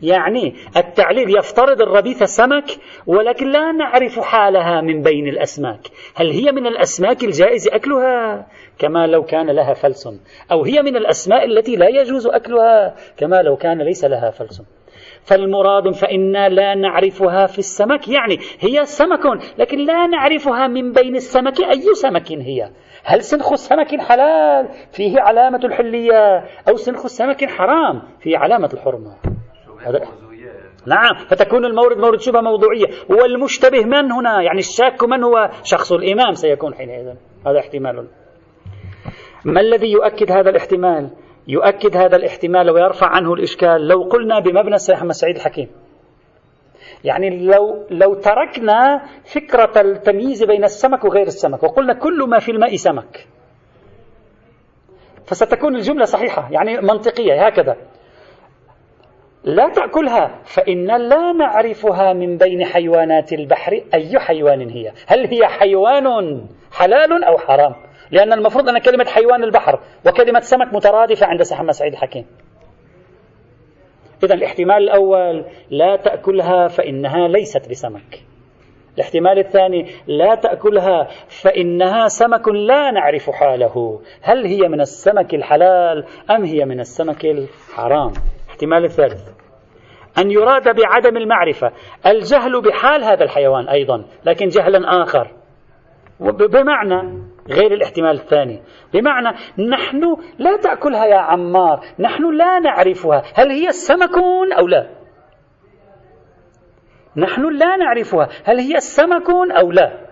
[0.01, 2.65] يعني التعليل يفترض الربيث سمك
[3.07, 5.87] ولكن لا نعرف حالها من بين الأسماك.
[6.15, 8.47] هل هي من الأسماك الجائز أكلها؟
[8.79, 10.07] كما لو كان لها فلس.
[10.51, 14.61] أو هي من الأسماء التي لا يجوز أكلها؟ كما لو كان ليس لها فلس.
[15.23, 19.25] فالمراد فإنا لا نعرفها في السمك يعني هي سمك
[19.57, 22.69] لكن لا نعرفها من بين السمك أي سمك هي؟
[23.03, 26.45] هل سنخ السمك حلال؟ فيه علامة الحلية.
[26.69, 29.36] أو سنخ السمك حرام؟ فيه علامة الحرمة.
[30.87, 32.85] نعم فتكون المورد مورد شبهة موضوعية.
[33.09, 37.13] والمشتبه من هنا؟ يعني الشاك من هو شخص الإمام سيكون حينئذ.
[37.47, 38.07] هذا احتمال.
[39.45, 41.09] ما الذي يؤكد هذا الاحتمال؟
[41.47, 43.87] يؤكد هذا الاحتمال ويرفع عنه الإشكال.
[43.87, 45.69] لو قلنا بمبنى السيد سعيد الحكيم.
[47.03, 49.01] يعني لو لو تركنا
[49.35, 53.27] فكرة التمييز بين السمك وغير السمك وقلنا كل ما في الماء سمك.
[55.25, 57.77] فستكون الجملة صحيحة يعني منطقية هكذا.
[59.47, 60.41] لا تأكلها.
[60.43, 67.37] فإن لا نعرفها من بين حيوانات البحر أي حيوان هي؟ هل هي حيوان حلال أو
[67.37, 67.75] حرام؟
[68.11, 72.25] لأن المفروض أن كلمة حيوان البحر وكلمة سمك مترادفة عند محمد سعيد الحكيم.
[74.23, 78.23] إذا الاحتمال الأول لا تأكلها فإنها ليست بسمك.
[78.95, 84.01] الاحتمال الثاني لا تأكلها فإنها سمك لا نعرف حاله.
[84.21, 88.13] هل هي من السمك الحلال أم هي من السمك الحرام؟
[88.57, 89.29] الاحتمال الثالث.
[90.17, 91.71] أن يراد بعدم المعرفة.
[92.05, 95.31] الجهل بحال هذا الحيوان أيضا لكن جهلا آخر.
[96.19, 98.61] بمعنى غير الاحتمال الثاني.
[98.93, 99.37] بمعنى
[99.69, 103.23] نحن لا تأكلها يا عمار نحن لا نعرفها.
[103.35, 104.17] هل هي السمك
[104.59, 104.89] أو لا؟
[107.17, 108.29] نحن لا نعرفها.
[108.43, 110.07] هل هي السمك أو لا؟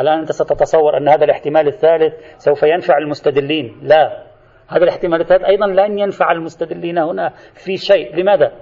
[0.00, 3.80] الآن أنت ستتصور أن هذا الاحتمال الثالث سوف ينفع المستدلين.
[3.82, 4.27] لا.
[4.68, 8.16] هذا الاحتمال الثالث أيضا لن ينفع المستدلين هنا في شيء.
[8.16, 8.52] لماذا؟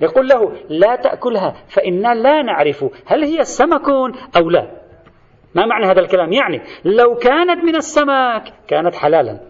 [0.00, 3.88] يقول له لا تأكلها فإنا لا نعرف هل هي سمك
[4.36, 4.70] أو لا.
[5.54, 9.40] ما معنى هذا الكلام؟ يعني لو كانت من السمك كانت حلالا.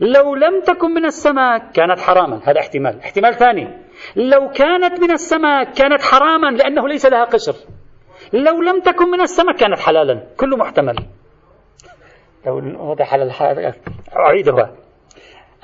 [0.00, 2.40] لو لم تكن من السمك كانت حراما.
[2.44, 3.00] هذا احتمال.
[3.00, 3.78] احتمال ثاني.
[4.16, 7.54] لو كانت من السمك كانت حراما لأنه ليس لها قشر.
[8.32, 10.26] لو لم تكن من السمك كانت حلالا.
[10.40, 10.96] كله محتمل.
[12.46, 12.56] لو
[12.90, 13.32] وضح على
[14.16, 14.87] أعيدها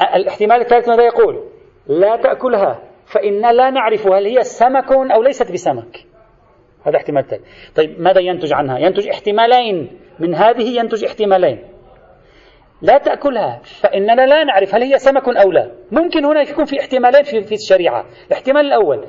[0.00, 1.44] الاحتمال الثالث ماذا يقول؟
[1.86, 6.06] لا تأكلها فإنا لا نعرف هل هي سمك أو ليست بسمك.
[6.86, 7.42] هذا احتمال ثالث.
[7.76, 10.00] طيب ماذا ينتج عنها؟ ينتج احتمالين.
[10.18, 11.58] من هذه ينتج احتمالين.
[12.82, 15.70] لا تأكلها فإننا لا نعرف هل هي سمك أو لا.
[15.92, 18.04] ممكن هنا يكون في احتمالين في, في الشريعة.
[18.26, 19.06] الاحتمال الأول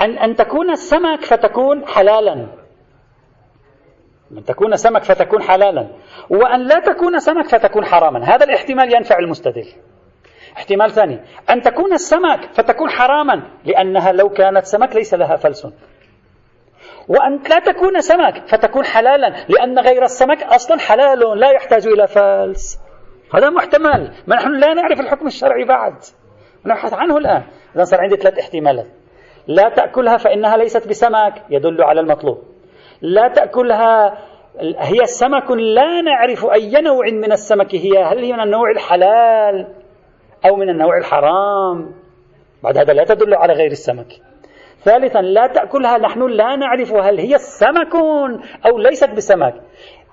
[0.00, 2.61] أن, أن تكون السمك فتكون حلالا.
[4.32, 5.88] أن تكون سمك فتكون حلالا.
[6.30, 8.24] وأن لا تكون سمك فتكون حراما.
[8.24, 9.66] هذا الاحتمال ينفع المستدل.
[10.56, 11.20] احتمال ثاني.
[11.50, 15.66] أن تكون السمك فتكون حراما لأنها لو كانت سمك ليس لها فلس.
[17.08, 22.80] وأن لا تكون سمك فتكون حلالا لأن غير السمك أصلا حلال لا يحتاج إلى فلس.
[23.34, 24.12] هذا محتمل.
[24.26, 25.94] ما نحن لا نعرف الحكم الشرعي بعد.
[26.66, 27.42] نبحث عنه الآن.
[27.76, 28.86] إذا صار عندي ثلاث احتمالات.
[29.46, 31.42] لا تأكلها فإنها ليست بسمك.
[31.50, 32.51] يدل على المطلوب.
[33.02, 34.18] لا تأكلها.
[34.78, 38.04] هي سمك لا نعرف أي نوع من السمك هي.
[38.04, 39.66] هل هي من النوع الحلال
[40.46, 41.94] أو من النوع الحرام؟
[42.62, 44.12] بعد هذا لا تدل على غير السمك.
[44.84, 45.98] ثالثا لا تأكلها.
[45.98, 47.94] نحن لا نعرف هل هي سمك
[48.66, 49.54] أو ليست بسمك.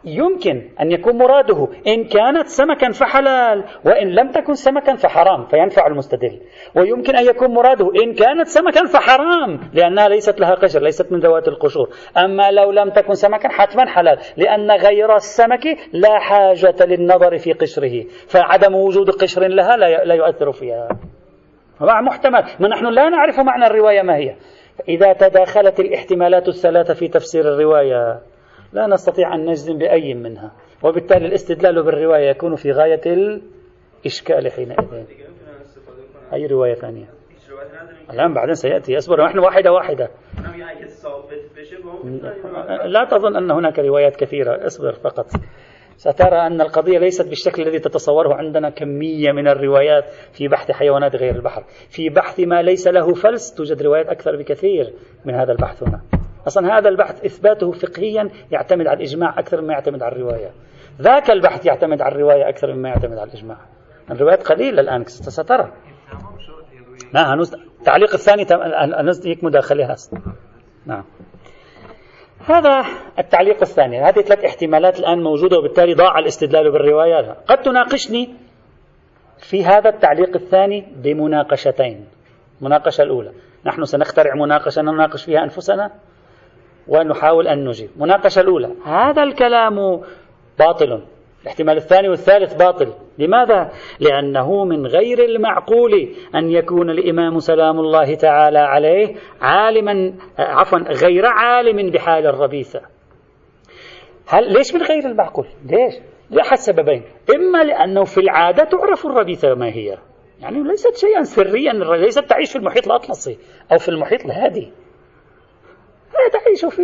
[0.06, 6.40] يمكن أن يكون مراده إن كانت سمكا فحلال وإن لم تكن سمكا فحرام فينفع المستدل.
[6.76, 11.48] ويمكن أن يكون مراده إن كانت سمكا فحرام لأنها ليست لها قشر ليست من ذوات
[11.48, 11.90] القشور.
[12.18, 18.04] أما لو لم تكن سمكا حتما حلال لأن غير السمك لا حاجة للنظر في قشره.
[18.28, 20.88] فعدم وجود قشر لها لا يؤثر فيها.
[21.82, 24.36] مع محتمل ما نحن لا نعرف معنى الرواية ما هي.
[24.90, 28.20] إذا تداخلت الاحتمالات الثلاثة في تفسير الرواية
[28.74, 30.52] لا نستطيع أن نجزم بأي منها.
[30.84, 35.06] وبالتالي الاستدلال بالرواية يكون في غاية الإشكال حينئذ.
[36.34, 37.06] أي رواية ثانية؟
[38.14, 38.98] الآن بعدين سيأتي.
[38.98, 40.10] أصبر نحن واحدة واحدة.
[42.86, 44.66] لا تظن أن هناك روايات كثيرة.
[44.66, 45.26] أصبر فقط.
[45.98, 51.36] سترى أن القضية ليست بالشكل الذي تتصوره عندنا كمية من الروايات في بحث حيوانات غير
[51.36, 51.64] البحر.
[51.90, 54.94] في بحث ما ليس له فلس توجد روايات أكثر بكثير
[55.26, 56.19] من هذا البحث هنا.
[56.48, 60.52] أصلا هذا البحث إثباته فقهيا يعتمد على الإجماع أكثر مما يعتمد على الرواية.
[61.02, 63.58] ذاك البحث يعتمد على الرواية أكثر مما يعتمد على الإجماع.
[64.12, 65.72] الروايات قليلة الآن سترى.
[67.14, 67.42] نعم
[67.80, 68.46] التعليق الثاني
[69.26, 69.96] هيك مداخلة.
[70.86, 71.04] نعم.
[72.46, 72.86] هذا
[73.20, 74.02] التعليق الثاني.
[74.02, 78.36] هذه ثلاث احتمالات الآن موجودة وبالتالي ضاع الاستدلال بالروايات قد تناقشني
[79.38, 82.08] في هذا التعليق الثاني بمناقشتين.
[82.60, 83.32] المناقشة الأولى.
[83.66, 85.92] نحن سنخترع مناقشة نناقش فيها أنفسنا.
[86.90, 87.90] ونحاول أن نجيب.
[87.98, 88.72] مناقشة الأولى.
[88.86, 90.02] هذا الكلام
[90.60, 91.02] باطل.
[91.44, 92.94] الاحتمال الثاني والثالث باطل.
[93.18, 101.26] لماذا؟ لأنه من غير المعقول أن يكون الإمام سلام الله تعالى عليه عالما عفوا غير
[101.26, 102.82] عالم بحال الربيثة.
[104.28, 105.94] هل ليش من غير المعقول؟ ليش؟
[106.30, 107.04] لأحد سببين.
[107.36, 109.98] إما لأنه في العادة تعرف الربيثة ما هي.
[110.42, 113.38] يعني ليست شيئا سريا ليست تعيش في المحيط الأطلسي
[113.72, 114.72] أو في المحيط الهادي.
[116.34, 116.84] تعيش في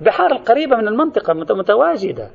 [0.00, 2.30] بحار القريبة من المنطقة متواجدة.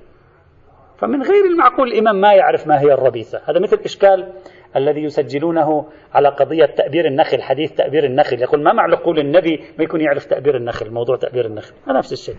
[0.98, 4.34] فمن غير المعقول الإمام ما يعرف ما هي الربيثة هذا مثل إشكال
[4.76, 8.42] الذي يسجلونه على قضية تأبير النخل حديث تأبير النخل.
[8.42, 12.14] يقول ما معنى قول النبي ما يكون يعرف تأبير النخل موضوع تأبير النخل؟ هذا نفس
[12.14, 12.36] الشيء.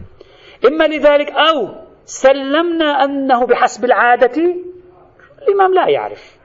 [0.67, 1.69] إما لذلك أو
[2.05, 4.55] سلمنا أنه بحسب العادة
[5.43, 6.39] الإمام لا يعرف.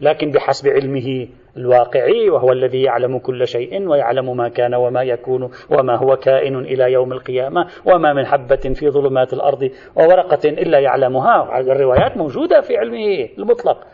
[0.00, 5.96] لكن بحسب علمه الواقعي وهو الذي يعلم كل شيء ويعلم ما كان وما يكون وما
[5.96, 11.60] هو كائن إلى يوم القيامة وما من حبة في ظلمات الأرض وورقة إلا يعلمها.
[11.60, 13.86] الروايات موجودة في علمه المطلق.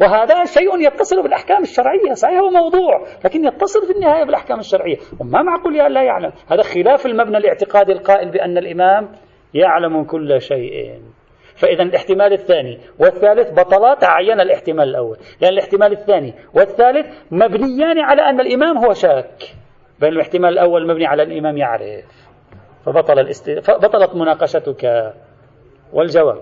[0.00, 2.12] وهذا شيء يتصل بالأحكام الشرعية.
[2.12, 4.96] صحيح هو موضوع لكن يتصل في النهاية بالأحكام الشرعية.
[5.20, 9.08] وما معقول لا يعلم؟ هذا خلاف المبنى الاعتقادي القائل بأن الإمام
[9.54, 11.00] يعلم كل شيء.
[11.56, 15.16] فإذا الاحتمال الثاني والثالث بطلا تعين الاحتمال الأول.
[15.40, 19.54] لأن الاحتمال الثاني والثالث مبنيان على أن الإمام هو شاك.
[20.00, 22.04] بين الاحتمال الأول مبني على الإمام يعرف.
[22.86, 23.50] فبطل الاست...
[23.50, 25.12] فبطلت مناقشتك.
[25.92, 26.38] والجواب.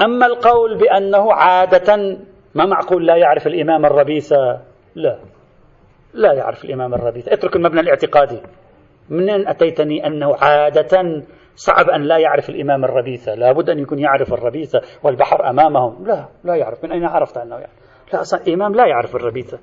[0.00, 2.18] أما القول بأنه عادة
[2.54, 4.60] ما معقول لا يعرف الإمام الربيثة
[4.94, 5.18] لا.
[6.14, 8.40] لا يعرف الإمام الربيثة اترك المبنى الاعتقادي.
[9.08, 11.22] منين أتيتني أنه عادة
[11.58, 16.06] صعب أن لا يعرف الإمام الربيثة لابد أن يكون يعرف الربيثة والبحر أمامهم.
[16.06, 16.84] لا لا يعرف.
[16.84, 17.72] من أين عرفت أنه يعرف؟
[18.12, 19.58] لا أصلا الإمام لا يعرف الربيثة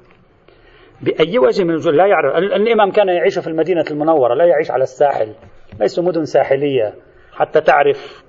[1.01, 2.35] بأي وجه من الوجوه لا يعرف.
[2.35, 5.33] الإمام كان يعيش في المدينة المنورة لا يعيش على الساحل.
[5.79, 6.93] ليسوا مدن ساحلية.
[7.33, 8.23] حتى تعرف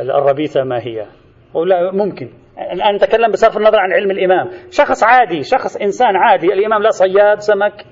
[0.00, 1.06] الربيثة ما هي.
[1.54, 2.28] ولا ممكن.
[2.72, 4.50] الآن نتكلم بصرف النظر عن علم الإمام.
[4.70, 6.46] شخص عادي شخص إنسان عادي.
[6.46, 7.84] الإمام لا صياد سمك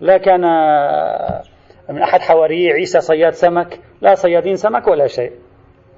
[0.00, 0.40] لا كان
[1.88, 3.80] من أحد حواريه عيسى صياد سمك.
[4.00, 5.32] لا صيادين سمك ولا شيء.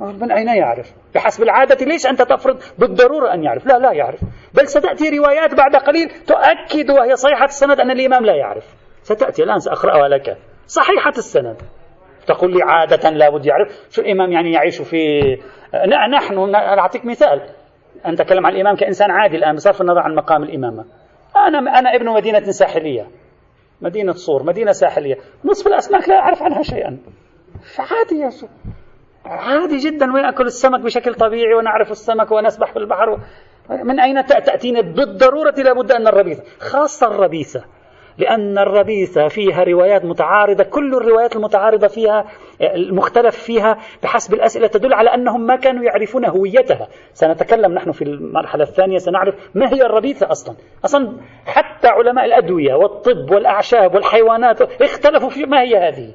[0.01, 4.21] من أين يعرف؟ بحسب العادة ليش أنت تفرض بالضرورة أن يعرف؟ لا لا يعرف.
[4.55, 8.75] بل ستأتي روايات بعد قليل تؤكد وهي صحيحة السند أن الإمام لا يعرف.
[9.03, 10.37] ستأتي الآن سأقرأها لك.
[10.67, 11.57] صحيحة السند.
[12.27, 13.89] تقول لي عادة لابد يعرف.
[13.91, 15.21] شو الإمام يعني يعيش في
[16.13, 17.43] نحن أعطيك مثال.
[18.07, 20.85] أنت تكلم عن الإمام كإنسان عادي الآن بصرف النظر عن مقام الإمامة.
[21.37, 23.07] أنا أنا ابن مدينة ساحلية.
[23.81, 25.17] مدينة صور مدينة ساحلية.
[25.45, 26.99] نصف الأسماك لا أعرف عنها شيئا.
[27.77, 28.47] فعادي يا شو.
[29.25, 30.07] عادي جدا.
[30.07, 33.19] ونأكل السمك بشكل طبيعي ونعرف السمك ونسبح في البحر
[33.71, 36.43] من أين تأتينا بالضرورة لابد أن الربيثة.
[36.61, 37.65] خاصة الربيثة.
[38.19, 40.65] لأن الربيثة فيها روايات متعارضة.
[40.65, 42.25] كل الروايات المتعارضة فيها
[42.61, 46.89] المختلف فيها بحسب الأسئلة تدل على أنهم ما كانوا يعرفون هويتها.
[47.13, 50.57] سنتكلم نحن في المرحلة الثانية سنعرف ما هي الربيثة أصلا.
[50.85, 51.13] أصلا
[51.47, 56.15] حتى علماء الأدوية والطب والأعشاب والحيوانات اختلفوا في ما هي هذه.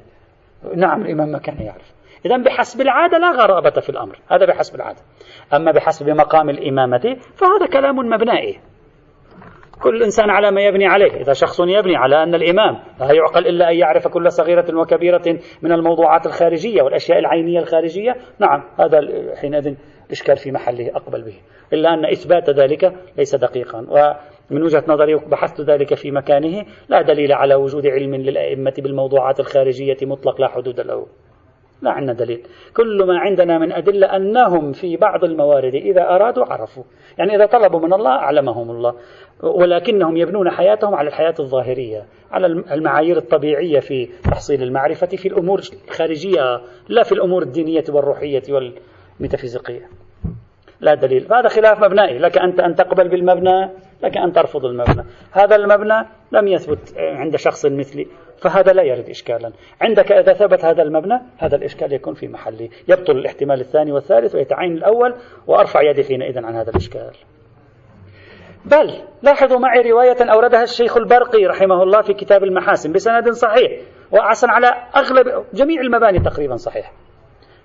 [0.76, 1.94] نعم الإمام ما كان يعرف.
[2.26, 4.18] إذا بحسب العادة لا غرابة في الأمر.
[4.30, 5.00] هذا بحسب العادة.
[5.54, 8.60] أما بحسب مقام الإمامة فهذا كلام مبنائي.
[9.82, 11.20] كل إنسان على ما يبني عليه.
[11.20, 15.72] إذا شخص يبني على أن الإمام لا يعقل إلا أن يعرف كل صغيرة وكبيرة من
[15.72, 19.00] الموضوعات الخارجية والأشياء العينية الخارجية نعم هذا
[19.40, 19.74] حينئذ
[20.06, 21.34] الإشكال في محله أقبل به.
[21.72, 23.86] إلا أن إثبات ذلك ليس دقيقا.
[24.54, 29.96] ومن وجهة نظري بحثت ذلك في مكانه لا دليل على وجود علم للأئمة بالموضوعات الخارجية
[30.02, 31.06] مطلق لا حدود له.
[31.82, 32.42] لا عندنا دليل.
[32.76, 36.82] كل ما عندنا من أدلة أنهم في بعض الموارد إذا أرادوا عرفوا.
[37.18, 38.94] يعني إذا طلبوا من الله أعلمهم الله.
[39.42, 46.60] ولكنهم يبنون حياتهم على الحياة الظاهرية على المعايير الطبيعية في تحصيل المعرفة في الأمور الخارجية
[46.88, 50.03] لا في الأمور الدينية والروحية والميتافيزيقية.
[50.84, 51.26] لا دليل.
[51.32, 53.70] هذا خلاف مبنائي لك أنت أن تقبل بالمبنى
[54.02, 55.04] لك أن ترفض المبنى.
[55.32, 58.06] هذا المبنى لم يثبت عند شخص مثلي
[58.42, 59.52] فهذا لا يرد إشكالا.
[59.80, 62.68] عندك إذا ثبت هذا المبنى هذا الإشكال يكون في محله.
[62.88, 65.14] يبطل الاحتمال الثاني والثالث ويتعين الأول
[65.46, 67.12] وأرفع يدي حينئذ عن هذا الإشكال.
[68.64, 73.80] بل لاحظوا معي رواية أوردها الشيخ البرقي رحمه الله في كتاب المحاسن بسند صحيح
[74.12, 74.66] وأحسن على
[74.96, 76.92] أغلب جميع المباني تقريبا صحيح.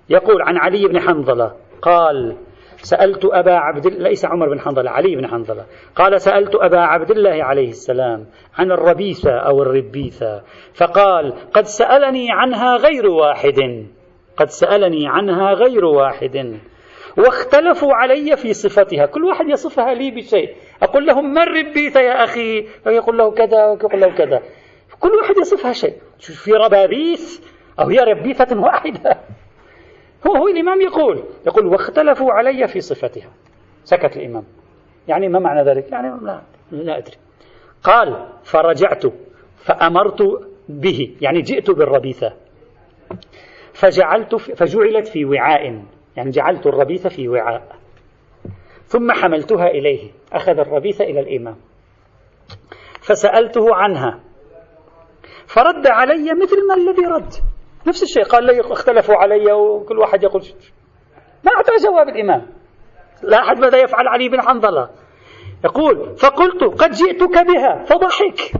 [0.08, 1.52] يقول عن علي بن حنظلة
[1.82, 2.36] قال
[2.82, 5.66] سألت أبا عبد ليس عمر بن حنظلة علي بن حنظلة.
[5.96, 8.26] قال سألت أبا عبد الله عليه السلام
[8.58, 10.42] عن الربيثة أو الربيثة
[10.74, 13.86] فقال قد سألني عنها غير واحد.
[14.36, 16.58] قد سألني عنها غير واحد.
[17.18, 19.06] واختلفوا علي في صفتها.
[19.06, 20.56] كل واحد يصفها لي بشيء.
[20.82, 24.42] أقول لهم ما الربيثة يا أخي؟ يقول له كذا ويقول له كذا.
[25.00, 25.94] كل واحد يصفها شيء.
[26.18, 27.40] في ربابيث
[27.80, 29.18] أو هي ربيثة واحدة.
[30.26, 33.30] هو هو الإمام يقول يقول واختلفوا علي في صفتها.
[33.84, 34.44] سكت الإمام.
[35.08, 37.16] يعني ما معنى ذلك؟ يعني لا, لا أدري.
[37.82, 39.02] قال فرجعت
[39.56, 40.22] فأمرت
[40.68, 42.32] به يعني جئت بالربيثة.
[43.72, 45.84] فجعلت فجعلت في وعاء
[46.16, 47.76] يعني جعلت الربيثة في وعاء.
[48.86, 50.10] ثم حملتها إليه.
[50.32, 51.56] أخذ الربيثة إلى الإمام.
[53.00, 54.20] فسألته عنها.
[55.46, 57.49] فرد علي مثل ما الذي رد.
[57.86, 60.42] نفس الشيء قال لي اختلفوا علي وكل واحد يقول
[61.44, 62.46] ما أعطى جواب الإمام.
[63.22, 64.90] لا أحد ماذا يفعل علي بن حنظلة.
[65.64, 68.52] يقول فقلت قد جئتك بها فضحك.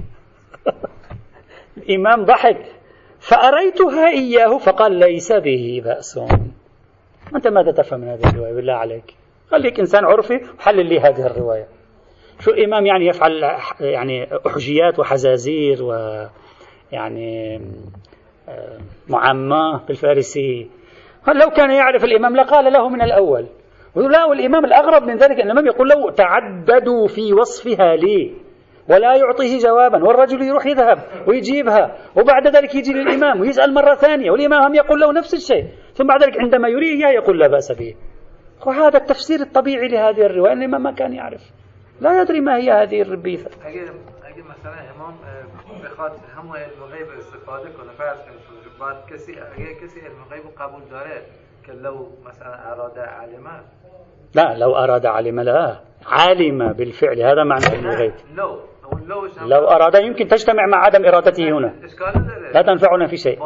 [1.76, 2.72] الإمام ضحك.
[3.18, 6.20] فأريتها إياه فقال ليس به بأس.
[7.34, 9.14] أنت ماذا تفهم من هذه الرواية؟ بالله عليك.
[9.50, 11.68] خليك إنسان عرفي وحلل لي هذه الرواية.
[12.40, 15.92] شو الإمام يعني يفعل يعني أحجيات وحزازير و
[16.92, 17.60] يعني
[19.08, 20.66] معماه بالفارسية
[21.28, 23.46] لو كان يعرف الإمام لقال له من الأول.
[23.96, 28.34] لا والإمام الأغرب من ذلك الإمام يقول له تعددوا في وصفها لي
[28.88, 34.62] ولا يعطيه جوابا والرجل يروح يذهب ويجيبها وبعد ذلك يجي للإمام ويسأل مرة ثانية والإمام
[34.62, 35.64] هم يقول له نفس الشيء.
[35.94, 37.94] ثم بعد ذلك عندما يريه إياه يقول لا بأس به.
[38.66, 41.40] وهذا التفسير الطبيعي لهذه الرواية الإمام ما كان يعرف.
[42.00, 43.50] لا يدري ما هي هذه الربيثة.
[45.84, 47.92] بخواد همه المغيب استفاده کنه.
[47.98, 48.18] فرض
[48.80, 51.22] بعد کسی اگه کسی علم غیب قبول داره
[51.66, 53.60] که لو مثلا اراد علمه
[54.34, 55.76] لا لو أراد علم لا.
[56.06, 58.58] علم بالفعل هذا معنى علم الغيب لو.
[59.46, 61.74] لو أراد يمكن تجتمع مع عدم إرادته هنا.
[62.54, 63.38] لا تنفعنا في شيء.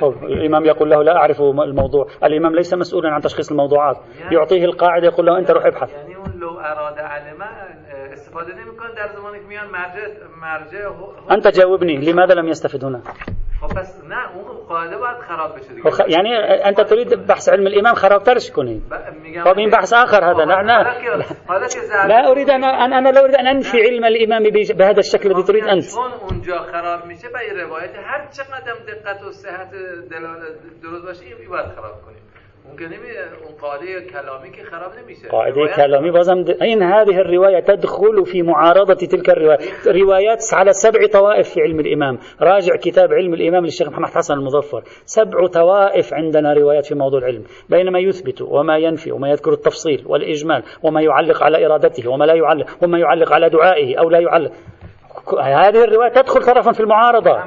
[0.00, 2.06] خب الإمام يقول له لا أعرف الموضوع.
[2.24, 3.96] الإمام ليس مسؤولا عن تشخيص الموضوعات.
[4.30, 5.90] يعطيه القاعدة يقول له أنت روح ابحث.
[6.64, 7.48] أراد علمه
[8.12, 10.06] استفاده نمی‌کنه در زمانی که میان مرجع
[10.42, 10.90] مرجع
[11.30, 13.02] انت جاوبني لماذا لم يستفد هنا
[13.62, 15.90] خب بس نه اون قاعده باید خراب بشه دیگه.
[15.90, 16.00] خ...
[16.08, 16.28] يعني
[16.68, 18.82] انت تريد بحث علم الامام خرابترش کنی.
[19.44, 20.82] طب این بحث اخر هذا لا لا
[22.06, 24.42] لا اريد ان انا انا لا اريد ان انفي علم الامام
[24.78, 29.32] بهذا الشكل الذي تريد انت چون اونجا خراب میشه به روایت هر چقدر دقت و
[29.32, 29.70] صحت
[30.10, 32.22] دلالت درست باشه این باید خراب کنیم.
[33.62, 35.28] قاعده کلامی که خراب نمیشه.
[35.28, 41.48] قاعده کلامی بازم أين هذه الرواية تدخل في معارضة تلك الروايات روايات على سبع طوائف
[41.48, 42.18] في علم الإمام.
[42.40, 44.82] راجع كتاب علم الإمام للشيخ محمد حسن المظفر.
[45.04, 47.44] سبع طوائف عندنا روايات في موضوع العلم.
[47.68, 52.34] بين ما يثبت وما ينفي وما يذكر التفصيل والإجمال وما يعلق على إرادته وما لا
[52.34, 54.52] يعلق وما يعلق على دعائه أو لا يعلق.
[55.40, 57.38] هذه الرواية تدخل طرفا في المعارضة.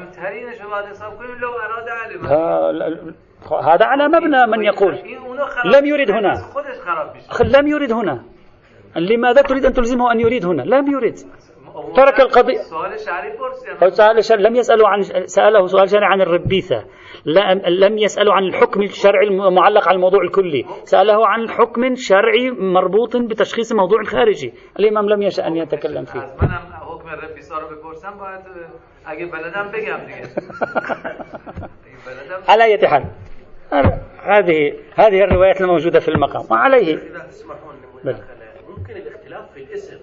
[3.54, 5.00] هذا على مبنى من يقول.
[5.66, 6.34] لم يرد هنا.
[7.44, 8.24] لم يرد هنا.
[8.96, 11.16] لماذا تريد أن تلزمه أن يريد هنا؟ لم يريد
[11.96, 13.00] ترك القضية سؤال
[14.26, 16.84] شرعي لم يسألوا عن سأله سؤال شرعي عن الربيثة.
[17.68, 20.66] لم يسألوا عن الحكم الشرعي المعلق على الموضوع الكلي.
[20.84, 26.20] سأله عن حكم شرعي مربوط بتشخيص موضوع خارجي الإمام لم يشأ أن يتكلم فيه.
[26.20, 28.42] حكم الربيثة رو بپرسم باید
[29.06, 30.30] اگه بلدم بگم دیگه.
[32.48, 33.06] على أي حال.
[34.24, 36.44] هذه هذه الروايات الموجودة في المقام.
[36.52, 36.96] وعليه
[38.70, 39.98] ممكن الاختلاف في الاسم.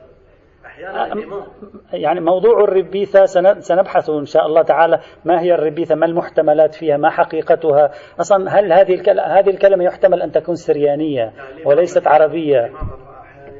[1.92, 3.24] يعني موضوع الربيثة
[3.60, 7.90] سنبحث إن شاء الله تعالى ما هي الربيثة ما المحتملات فيها ما حقيقتها.
[8.20, 9.00] أصلا هل هذه
[9.38, 11.32] هذه الكلمة يحتمل أن تكون سريانية
[11.64, 12.72] وليست عربية؟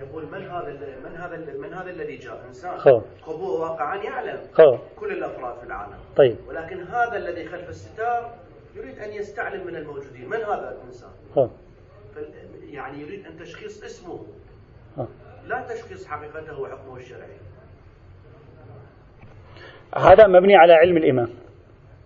[0.02, 0.72] يقول من هذا
[1.04, 3.02] من هذا من هذا الذي جاء؟ إنسان.
[3.24, 4.76] هو واقعا يعلم خو.
[4.96, 5.94] كل الأفراد في العالم.
[6.16, 6.36] طيب.
[6.48, 8.30] ولكن هذا الذي خلف الستار
[8.76, 10.28] يريد أن يستعلم من الموجودين.
[10.28, 11.10] من هذا الإنسان.
[12.70, 14.20] يعني يريد أن تشخيص اسمه.
[15.46, 17.36] لا تشخيص حقيقته وحكمه الشرعي.
[19.96, 21.28] هذا مبني على علم الإمام.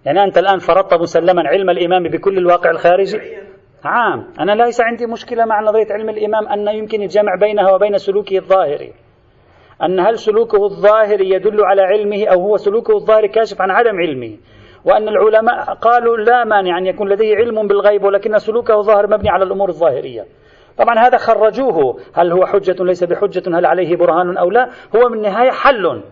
[0.04, 3.20] يعني أنت الآن فرضت مسلما علم الإمام بكل الواقع الخارجي؟
[3.84, 4.32] عام.
[4.40, 8.92] أنا ليس عندي مشكلة مع نظرية علم الإمام أن يمكن الجمع بينها وبين سلوكه الظاهري
[9.82, 14.36] أن هل سلوكه الظاهري يدل على علمه أو هو سلوكه الظاهري كاشف عن عدم علمه؟
[14.86, 19.44] وأن العلماء قالوا لا مانع أن يكون لديه علم بالغيب ولكن سلوكه ظاهر مبني على
[19.44, 20.26] الأمور الظاهرية.
[20.78, 22.00] طبعا هذا خرجوه.
[22.14, 26.02] هل هو حجة ليس بحجة؟ هل عليه برهان أو لا؟ هو من النهاية حل.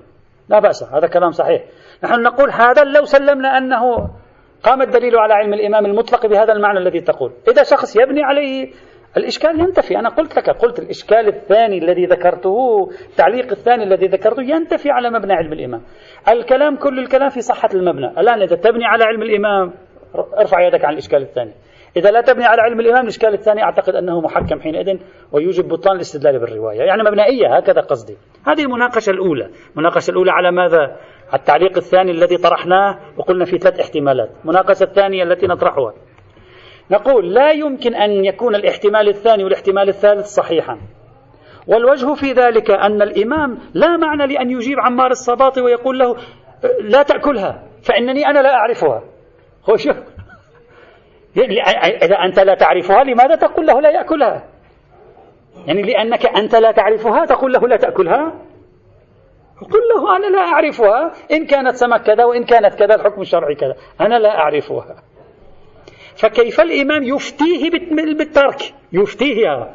[0.49, 0.83] لا بأس.
[0.83, 1.62] هذا كلام صحيح.
[2.05, 4.09] نحن نقول هذا لو سلمنا أنه
[4.62, 7.33] قام الدليل على علم الإمام المطلق بهذا المعنى الذي تقول.
[7.49, 8.72] إذا شخص يبني عليه
[9.17, 9.99] الإشكال ينتفي.
[9.99, 15.33] أنا قلت لك قلت الإشكال الثاني الذي ذكرته التعليق الثاني الذي ذكرته ينتفي على مبنى
[15.33, 15.83] علم الإمام.
[16.29, 18.07] الكلام كل الكلام في صحة المبنى.
[18.07, 19.73] الآن إذا تبني على علم الإمام
[20.39, 21.53] ارفع يدك عن الإشكال الثاني.
[21.97, 24.99] إذا لا تبني على علم الإمام الإشكال الثاني أعتقد أنه محكم حينئذ
[25.33, 26.79] ويوجب بطلان الاستدلال بالرواية.
[26.79, 28.17] يعني مبنائية هكذا قصدي.
[28.47, 29.49] هذه المناقشة الأولى.
[29.73, 30.97] المناقشة الأولى على ماذا؟
[31.35, 34.31] التعليق الثاني الذي طرحناه وقلنا في ثلاث احتمالات.
[34.45, 35.93] المناقشة الثانية التي نطرحها.
[36.91, 40.78] نقول لا يمكن أن يكون الاحتمال الثاني والاحتمال الثالث صحيحا.
[41.66, 46.16] والوجه في ذلك أن الإمام لا معنى لأن يجيب عمار الصباطي ويقول له
[46.80, 49.03] لا تأكلها فإنني أنا لا أعرفها.
[49.70, 49.97] هو شوف.
[52.03, 54.45] إذا أنت لا تعرفها لماذا تقول له لا يأكلها؟
[55.66, 58.32] يعني لأنك أنت لا تعرفها تقول له لا تأكلها؟
[59.61, 61.12] قل له أنا لا أعرفها.
[61.32, 63.74] إن كانت سمك كذا وإن كانت كذا الحكم الشرعي كذا.
[64.01, 64.97] أنا لا أعرفها.
[66.17, 67.71] فكيف الإمام يفتيه
[68.19, 69.75] بالترك؟ يفتيه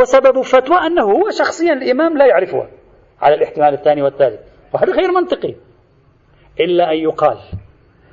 [0.00, 2.68] وسبب فتوى أنه هو شخصيا الإمام لا يعرفها
[3.22, 4.40] على الاحتمال الثاني والثالث.
[4.74, 5.54] وهذا غير منطقي.
[6.60, 7.38] إلا أن يقال.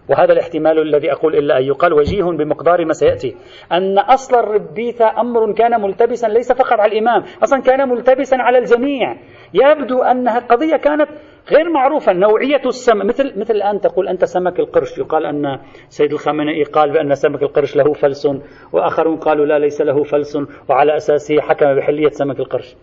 [0.10, 3.36] وهذا الاحتمال الذي أقول إلا أن يقال وجيه بمقدار ما سيأتي.
[3.72, 7.24] أن أصل الربيثة أمر كان ملتبسا ليس فقط على الإمام.
[7.44, 9.18] أصلا كان ملتبسا على الجميع.
[9.54, 11.10] يبدو أنها قضية كانت
[11.52, 13.06] غير معروفة نوعية السمك.
[13.06, 14.98] مثل مثل الآن تقول أنت سمك القرش.
[14.98, 18.28] يقال أن سيد الخامنئي قال بأن سمك القرش له فلس
[18.74, 20.38] وآخرون قالوا لا ليس له فلس
[20.70, 22.76] وعلى أساسه حكم بحلية سمك القرش.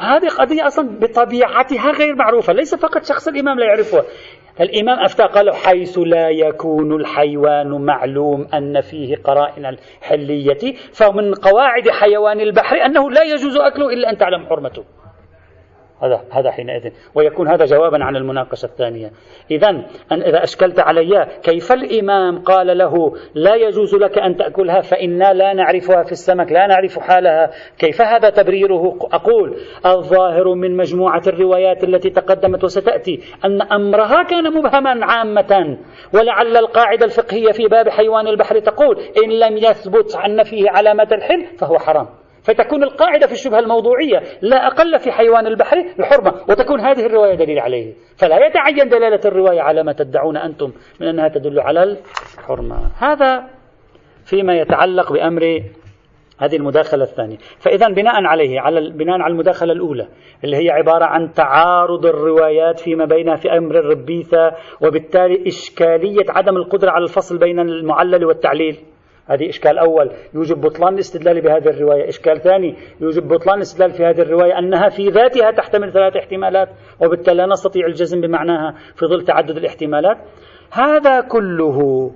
[0.00, 4.04] هذه قضية أصلا بطبيعتها غير معروفة ليس فقط شخص الإمام لا يعرفها.
[4.60, 12.40] الإمام أفتى قال حيث لا يكون الحيوان معلوم أن فيه قرائن الحلية فمن قواعد حيوان
[12.40, 14.84] البحر أنه لا يجوز أكله إلا أن تعلم حرمته.
[16.04, 16.90] هذا هذا حينئذ.
[17.14, 19.10] ويكون هذا جوابا عن المناقشة الثانية.
[19.50, 19.70] إذا
[20.12, 26.02] إذا أشكلت علي كيف الإمام قال له لا يجوز لك أن تأكلها فإنا لا نعرفها
[26.02, 27.50] في السمك لا نعرف حالها.
[27.78, 35.06] كيف هذا تبريره؟ أقول الظاهر من مجموعة الروايات التي تقدمت وستأتي أن أمرها كان مبهما
[35.06, 35.78] عامة.
[36.14, 41.44] ولعل القاعدة الفقهية في باب حيوان البحر تقول إن لم يثبت أن فيه علامة الحل
[41.58, 42.23] فهو حرام.
[42.44, 47.58] فتكون القاعدة في الشبهة الموضوعية لا أقل في حيوان البحر الحرمة وتكون هذه الرواية دليل
[47.58, 47.94] عليه.
[48.16, 51.96] فلا يتعين دلالة الرواية على ما تدعون أنتم من أنها تدل على
[52.38, 52.90] الحرمة.
[52.98, 53.44] هذا
[54.24, 55.62] فيما يتعلق بأمر
[56.38, 57.36] هذه المداخلة الثانية.
[57.58, 60.08] فإذا بناء عليه على بناء على المداخلة الأولى
[60.44, 66.90] اللي هي عبارة عن تعارض الروايات فيما بينها في أمر الربيثة وبالتالي إشكالية عدم القدرة
[66.90, 68.76] على الفصل بين المعلل والتعليل.
[69.26, 70.10] هذه إشكال أول.
[70.34, 72.08] يوجب بطلان الاستدلال بهذه الرواية.
[72.08, 76.68] إشكال ثاني يوجب بطلان الاستدلال في هذه الرواية أنها في ذاتها تحتمل ثلاث احتمالات
[77.00, 80.16] وبالتالي لا نستطيع الجزم بمعناها في ظل تعدد الاحتمالات.
[80.72, 82.10] هذا كله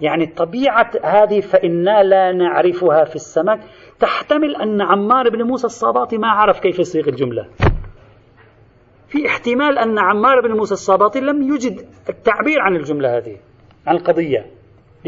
[0.00, 3.60] يعني طبيعة هذه فإنا لا نعرفها في السمك
[4.00, 7.46] تحتمل أن عمار بن موسى الصاباطي ما عرف كيف يصيغ الجملة.
[9.08, 13.36] في احتمال أن عمار بن موسى الصاباطي لم يجد التعبير عن الجملة هذه
[13.86, 14.57] عن القضية.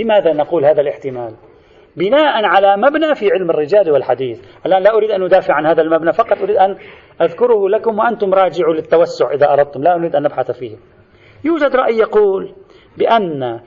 [0.02, 1.34] لماذا نقول هذا الاحتمال؟
[1.96, 4.40] بناء على مبنى في علم الرجال والحديث.
[4.66, 6.76] الآن لا أريد أن أدافع عن هذا المبنى فقط أريد أن
[7.22, 9.82] أذكره لكم وأنتم راجعوا للتوسع إذا أردتم.
[9.82, 10.76] لا أريد أن نبحث فيه.
[11.44, 12.54] يوجد رأي يقول
[12.98, 13.60] بأن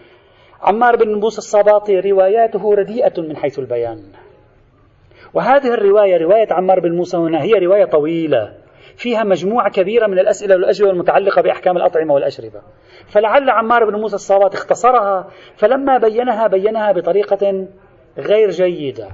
[0.62, 4.04] عمار بن موسى الصباطي رواياته رديئة من حيث البيان.
[5.34, 8.63] وهذه الرواية رواية عمار بن موسى هنا هي رواية طويلة.
[8.98, 12.62] فيها مجموعة كبيرة من الأسئلة والأجوبة المتعلقة بأحكام الأطعمة والأشربة.
[13.08, 17.68] فلعل عمار بن موسى الصوات اختصرها فلما بينها بينها بطريقة
[18.18, 19.10] غير جيدة.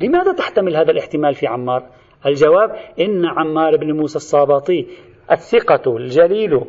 [0.00, 1.82] لماذا تحتمل هذا الاحتمال في عمار؟
[2.26, 4.86] الجواب إن عمار بن موسى الصاباطي
[5.30, 6.60] الثقة الجليل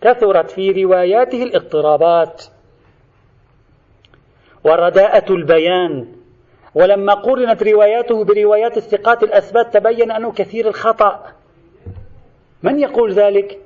[0.00, 2.44] كثرت في رواياته الاضطرابات
[4.64, 6.06] ورداءة البيان.
[6.74, 11.26] ولما قرنت رواياته بروايات الثقات الأثبات تبين أنه كثير الخطأ.
[12.64, 13.58] من يقول ذلك؟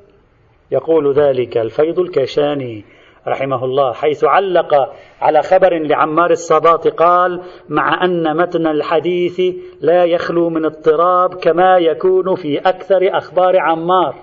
[0.70, 2.84] يقول ذلك الفيض الكشاني
[3.28, 4.74] رحمه الله حيث علق
[5.20, 9.40] على خبر لعمار الصباط قال مع أن متن الحديث
[9.80, 14.14] لا يخلو من اضطراب كما يكون في أكثر أخبار عمار.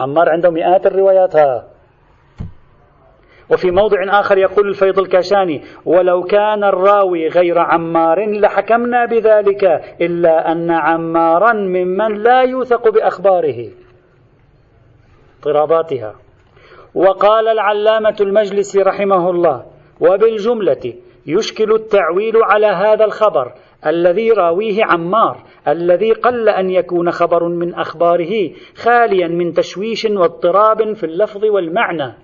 [0.00, 1.64] عمار عنده مئات الروايات ها.
[3.50, 9.64] وفي موضع آخر يقول الفيض الكاشاني ولو كان الراوي غير عمار لحكمنا بذلك
[10.00, 13.87] إلا أن عمارا ممن لا يوثق بأخباره.
[15.38, 16.14] اضطراباتها.
[16.94, 19.66] وقال العلامة المجلس رحمه الله
[20.00, 20.94] وبالجملة
[21.26, 23.52] يشكل التعويل على هذا الخبر
[23.86, 25.36] الذي راويه عمار
[25.68, 32.14] الذي قل أن يكون خبر من أخباره خاليا من تشويش واضطراب في اللفظ والمعنى.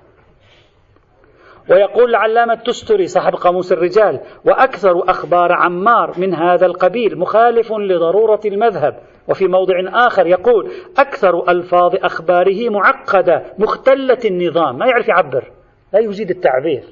[1.71, 8.99] ويقول العلامة التستري صاحب قاموس الرجال وأكثر أخبار عمار من هذا القبيل مخالف لضرورة المذهب.
[9.29, 9.75] وفي موضع
[10.07, 14.79] آخر يقول أكثر ألفاظ أخباره معقدة مختلة النظام.
[14.79, 15.51] ما يعرف يعبر
[15.93, 16.85] لا يجيد التعبير.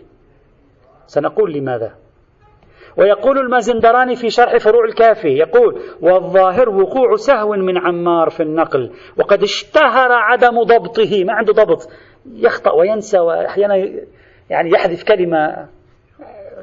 [1.07, 1.95] سنقول لماذا؟
[2.97, 9.43] ويقول المازندراني في شرح فروع الكافي يقول والظاهر وقوع سهو من عمار في النقل وقد
[9.43, 11.25] اشتهر عدم ضبطه.
[11.25, 11.89] ما عنده ضبط
[12.35, 13.77] يخطأ وينسى وأحيانا
[14.51, 15.69] يعني يحذف كلمة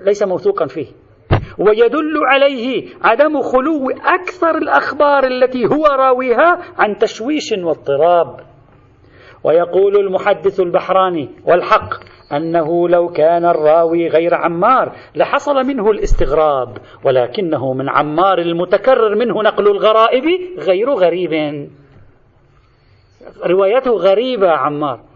[0.06, 0.88] ليس موثوقا فيه.
[1.60, 8.40] ويدل عليه عدم خلو أكثر الأخبار التي هو راويها عن تشويش واضطراب.
[9.44, 11.94] ويقول المحدث البحراني والحق
[12.34, 19.68] أنه لو كان الراوي غير عمار لحصل منه الاستغراب ولكنه من عمار المتكرر منه نقل
[19.68, 20.24] الغرائب
[20.60, 21.70] غير غريب.
[23.46, 25.09] روايته غريبة عمار.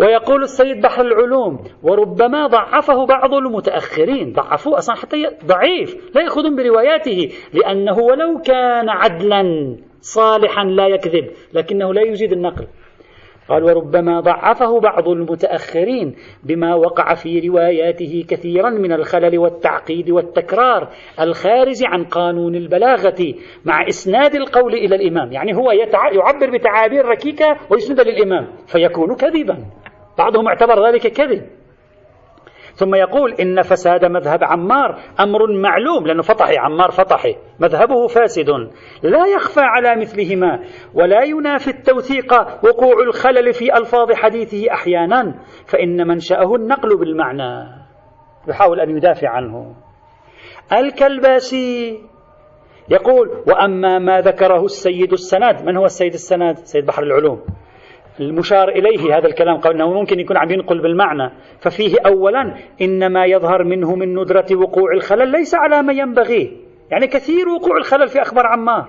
[0.00, 4.32] ويقول السيد بحر العلوم وربما ضعفه بعض المتأخرين.
[4.32, 6.14] ضعفوه أصلا حتى ضعيف.
[6.14, 12.66] لا يأخذون برواياته لأنه ولو كان عدلا صالحا لا يكذب لكنه لا يجيد النقل.
[13.48, 20.88] قال وربما ضعفه بعض المتأخرين بما وقع في رواياته كثيرا من الخلل والتعقيد والتكرار
[21.20, 23.34] الخارج عن قانون البلاغة
[23.64, 25.32] مع إسناد القول إلى الإمام.
[25.32, 25.70] يعني هو
[26.12, 29.56] يعبر بتعابير ركيكة ويسند للإمام فيكون كذبا.
[30.20, 31.42] بعضهم اعتبر ذلك كذب.
[32.74, 37.36] ثم يقول إن فساد مذهب عمار أمر معلوم لأنه فطحي عمار فطحي.
[37.60, 38.50] مذهبه فاسد.
[39.02, 40.60] لا يخفى على مثلهما
[40.94, 42.32] ولا ينافي التوثيق
[42.64, 45.34] وقوع الخلل في ألفاظ حديثه أحيانا
[45.66, 47.68] فإن منشأه النقل بالمعنى.
[48.48, 49.74] يحاول أن يدافع عنه.
[50.72, 52.00] الكلباسي
[52.88, 57.40] يقول وأما ما ذكره السيد السناد من هو السيد السناد؟ سيد بحر العلوم.
[58.22, 61.32] المشار إليه هذا الكلام قال أنه ممكن يكون عم ينقل بالمعنى.
[61.60, 66.56] ففيه أولا إنما يظهر منه من ندرة وقوع الخلل ليس على ما ينبغي.
[66.90, 68.88] يعني كثير وقوع الخلل في أخبار عمار.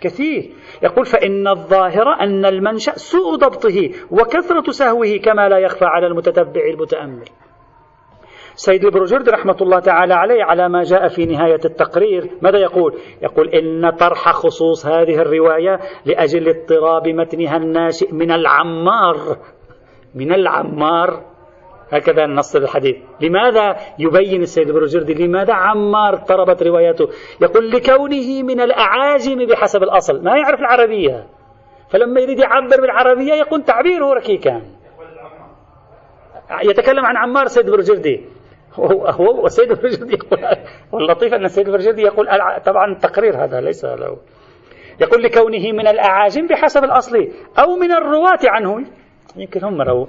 [0.00, 0.50] كثير.
[0.82, 7.24] يقول فإن الظاهر أن المنشأ سوء ضبطه وكثرة سهوه كما لا يخفى على المتتبع المتأمل.
[8.64, 12.30] سيد البروجرد رحمة الله تعالى عليه على ما جاء في نهاية التقرير.
[12.42, 19.16] ماذا يقول؟ يقول إن طرح خصوص هذه الرواية لأجل اضطراب متنها الناشئ من العمار.
[20.14, 21.24] من العمار.
[21.92, 22.96] هكذا النص الحديث.
[23.20, 27.08] لماذا يبين السيد البروجردي لماذا عمار اضطربت روايته؟
[27.40, 30.24] يقول لكونه من الأعاجم بحسب الأصل.
[30.24, 31.26] ما يعرف العربية.
[31.90, 34.62] فلما يريد يعبر بالعربية يكون تعبيره ركيكا.
[36.62, 38.41] يتكلم عن عمار سيد برجردي
[38.74, 40.40] هو هو السيد البرجردي يقول
[40.92, 42.26] واللطيف أن السيد البرجردي يقول
[42.64, 44.18] طبعا تقرير هذا ليس له.
[45.00, 48.86] يقول لكونه من الأعاجم بحسب الأصل أو من الرواة عنه.
[49.36, 50.06] يمكن هم رووا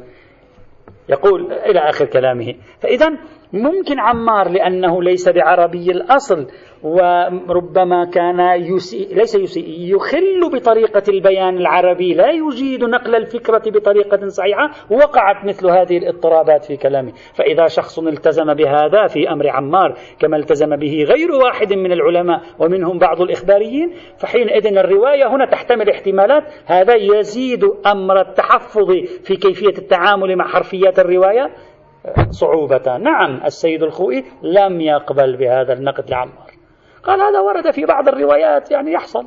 [1.09, 2.55] يقول إلى آخر كلامه.
[2.79, 3.17] فاذا
[3.53, 6.47] ممكن عمار لأنه ليس بعربي الأصل
[6.83, 14.69] وربما كان يسيء ليس يسيء يخل بطريقة البيان العربي لا يجيد نقل الفكرة بطريقة صحيحة
[14.89, 20.75] وقعت مثل هذه الاضطرابات في كلامه فإذا شخص التزم بهذا في أمر عمار كما التزم
[20.75, 26.43] به غير واحد من العلماء ومنهم بعض الإخباريين فحينئذ الرواية هنا تحتمل احتمالات.
[26.65, 28.91] هذا يزيد أمر التحفظ
[29.23, 31.51] في كيفية التعامل مع حرفيات الرواية.
[32.29, 32.97] صعوبة.
[32.97, 36.51] نعم السيد الخوئي لم يقبل بهذا النقد لعمار.
[37.03, 39.25] قال هذا ورد في بعض الروايات يعني يحصل.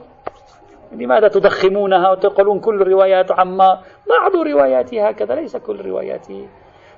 [0.92, 6.48] لماذا تضخمونها وتقولون كل روايات عما بعض رواياتي هكذا ليس كل رواياتي.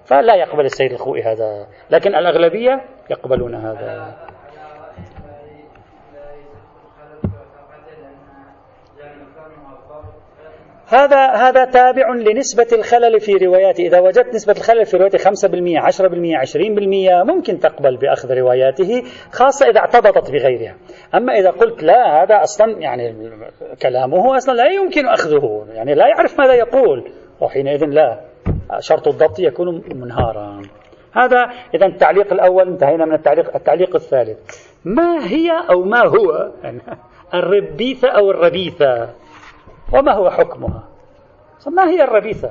[0.05, 4.17] فلا يقبل السيد الخوئي هذا لكن الأغلبية يقبلون هذا.
[10.91, 16.37] هذا هذا تابع لنسبة الخلل في رواياته، إذا وجدت نسبة الخلل في روايته 5%، 10%،
[16.37, 20.75] 20% ممكن تقبل بأخذ رواياته خاصة إذا اعتبطت بغيرها.
[21.15, 23.31] أما إذا قلت لا هذا أصلا يعني
[23.83, 27.11] كلامه أصلا لا يمكن أخذه، يعني لا يعرف ماذا يقول،
[27.41, 28.21] وحينئذ لا
[28.79, 30.63] شرط الضبط يكون منهارا.
[31.13, 34.39] هذا إذا التعليق الأول انتهينا من التعليق التعليق الثالث.
[34.85, 36.51] ما هي أو ما هو
[37.39, 39.09] الربيثة أو الربيثة
[39.93, 40.89] وما هو حكمها؟
[41.67, 42.51] ما هي الربيثة؟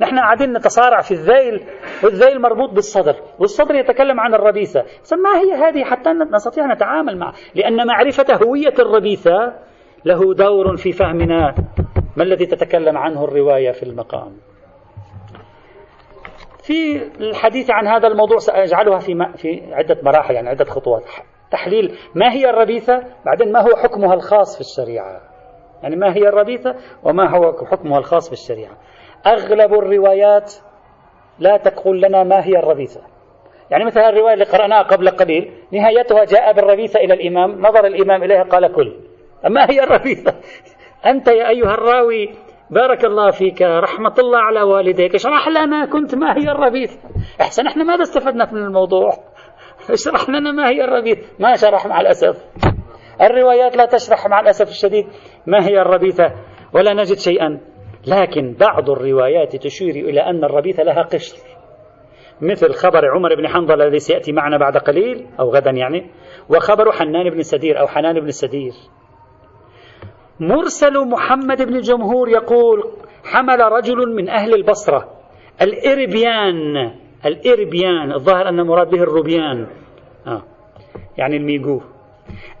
[0.00, 1.66] نحن قاعدين نتصارع في الذيل
[2.04, 4.84] والذيل مربوط بالصدر والصدر يتكلم عن الربيثة.
[5.12, 9.52] ما هي هذه؟ حتى نستطيع نتعامل معه لأن معرفة هوية الربيثة
[10.04, 11.54] له دور في فهمنا
[12.16, 14.36] ما الذي تتكلم عنه الرواية في المقام.
[16.62, 21.04] في الحديث عن هذا الموضوع سأجعلها في في عدة مراحل يعني عدة خطوات.
[21.50, 25.33] تحليل ما هي الربيثة؟ بعدين ما هو حكمها الخاص في الشريعة؟
[25.84, 28.76] يعني ما هي الربيثة وما هو حكمها الخاص بالشريعة.
[29.26, 30.54] أغلب الروايات
[31.38, 33.00] لا تقول لنا ما هي الربيثة
[33.70, 38.42] يعني مثل الرواية اللي قرأناها قبل قليل نهايتها جاء بالربيثة إلى الإمام نظر الإمام إليها
[38.42, 38.92] قال كل.
[39.50, 40.34] ما هي الربيثة
[41.10, 42.30] أنت يا أيها الراوي
[42.70, 46.98] بارك الله فيك رحمة الله على والديك اشرح لنا كنت ما هي الربيثة
[47.40, 49.12] أحسن إحنا ماذا استفدنا من الموضوع؟
[49.90, 52.44] اشرح لنا ما هي الربيثة ما شرح مع الأسف.
[53.22, 55.06] الروايات لا تشرح مع الأسف الشديد
[55.46, 56.32] ما هي الربيثة
[56.72, 57.60] ولا نجد شيئا.
[58.06, 61.36] لكن بعض الروايات تشير إلى أن الربيثة لها قشر.
[62.40, 66.10] مثل خبر عمر بن حنظلة الذي سيأتي معنا بعد قليل أو غدا يعني
[66.48, 68.72] وخبر حنان بن سدير أو حنان بن السدير
[70.40, 72.82] مرسل محمد بن الجمهور يقول
[73.24, 75.08] حمل رجل من أهل البصرة.
[75.62, 76.92] الإربيان
[77.26, 79.66] الإربيان الظاهر أن مراد به الروبيان.
[80.26, 80.42] آه.
[81.18, 81.80] يعني الميجو.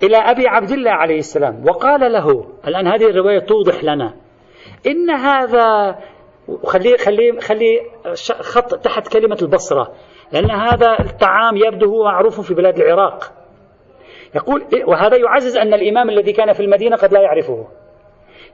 [0.02, 1.64] إلى أبي عبد الله عليه السلام.
[1.68, 4.14] وقال له الآن هذه الرواية توضح لنا
[4.86, 5.98] إن هذا
[6.64, 7.80] خليه خليه خليه
[8.40, 9.92] خط تحت كلمة البصرة
[10.32, 13.32] لأن هذا الطعام يبدو هو معروف في بلاد العراق.
[14.34, 17.66] يقول وهذا يعزز أن الإمام الذي كان في المدينة قد لا يعرفه.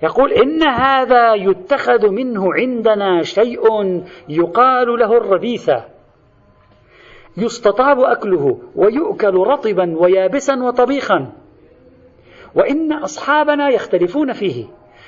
[0.03, 3.63] يقول إن هذا يتخذ منه عندنا شيء
[4.29, 5.85] يقال له الربيثة
[7.37, 11.33] يستطاب أكله ويؤكل رطبا ويابسا وطبيخا.
[12.55, 14.67] وإن أصحابنا يختلفون فيه.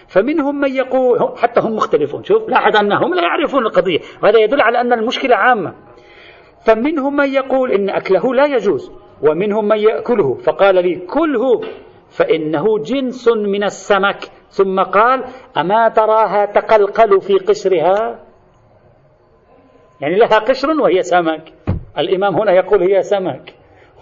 [0.09, 2.25] فمنهم من يقول حتى هم مختلفون.
[2.25, 3.99] شوف لاحظ أنهم لا يعرفون القضية.
[4.23, 5.75] وهذا يدل على أن المشكلة عامة.
[6.67, 8.93] فمنهم من يقول إن أكله لا يجوز.
[9.23, 10.35] ومنهم من يأكله.
[10.35, 11.61] فقال لي كله.
[12.11, 14.19] فإنه جنس من السمك.
[14.49, 15.25] ثم قال
[15.57, 18.25] أما تراها تقلقل في قشرها؟
[20.01, 21.53] يعني لها قشر وهي سمك.
[21.99, 23.55] الإمام هنا يقول هي سمك.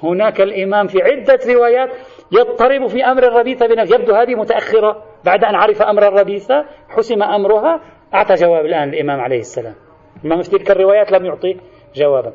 [0.03, 1.91] هناك الإمام في عدة روايات
[2.33, 3.97] يضطرب في أمر الربيثة بنفسه.
[3.97, 5.03] يبدو هذه متأخرة.
[5.25, 7.81] بعد أن عرف أمر الربيثة حسم أمرها
[8.15, 9.75] أعطى جواب الآن الإمام عليه السلام.
[10.21, 11.57] الإمام في تلك الروايات؟ لم يعطي
[11.95, 12.33] جوابا.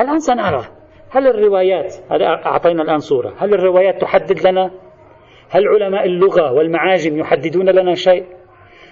[0.00, 0.64] الآن سنرى.
[1.10, 3.34] هل الروايات هذا أعطينا الآن صورة.
[3.38, 4.70] هل الروايات تحدد لنا؟
[5.50, 8.24] هل علماء اللغة والمعاجم يحددون لنا شيء؟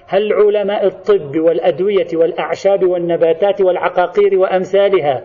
[0.07, 5.23] هل علماء الطب والأدوية والأعشاب والنباتات والعقاقير وأمثالها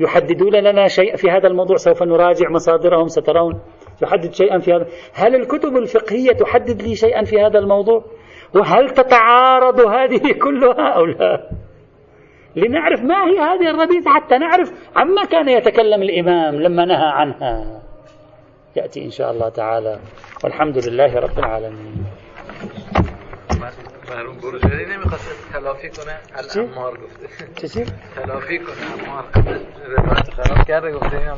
[0.00, 3.60] يحددون لنا شيء في هذا الموضوع سوف نراجع مصادرهم سترون
[4.02, 4.86] يحدد شيئا في هذا.
[5.14, 8.04] هل الكتب الفقهية تحدد لي شيئا في هذا الموضوع؟
[8.54, 11.50] وهل تتعارض هذه كلها أو لا؟
[12.56, 17.80] لنعرف ما هي هذه الربيثة حتى نعرف عما كان يتكلم الإمام لما نهى عنها.
[18.76, 19.98] يأتي إن شاء الله تعالى.
[20.44, 22.04] والحمد لله رب العالمين.
[24.10, 26.18] مرحوم بروجری نمی‌خواست تلافی کنه.
[26.34, 27.68] الامار گفته.
[27.68, 27.84] چی؟
[28.14, 28.76] تلافی کنه.
[29.08, 29.24] امار.
[29.96, 31.28] روایت خراب کرده گفته این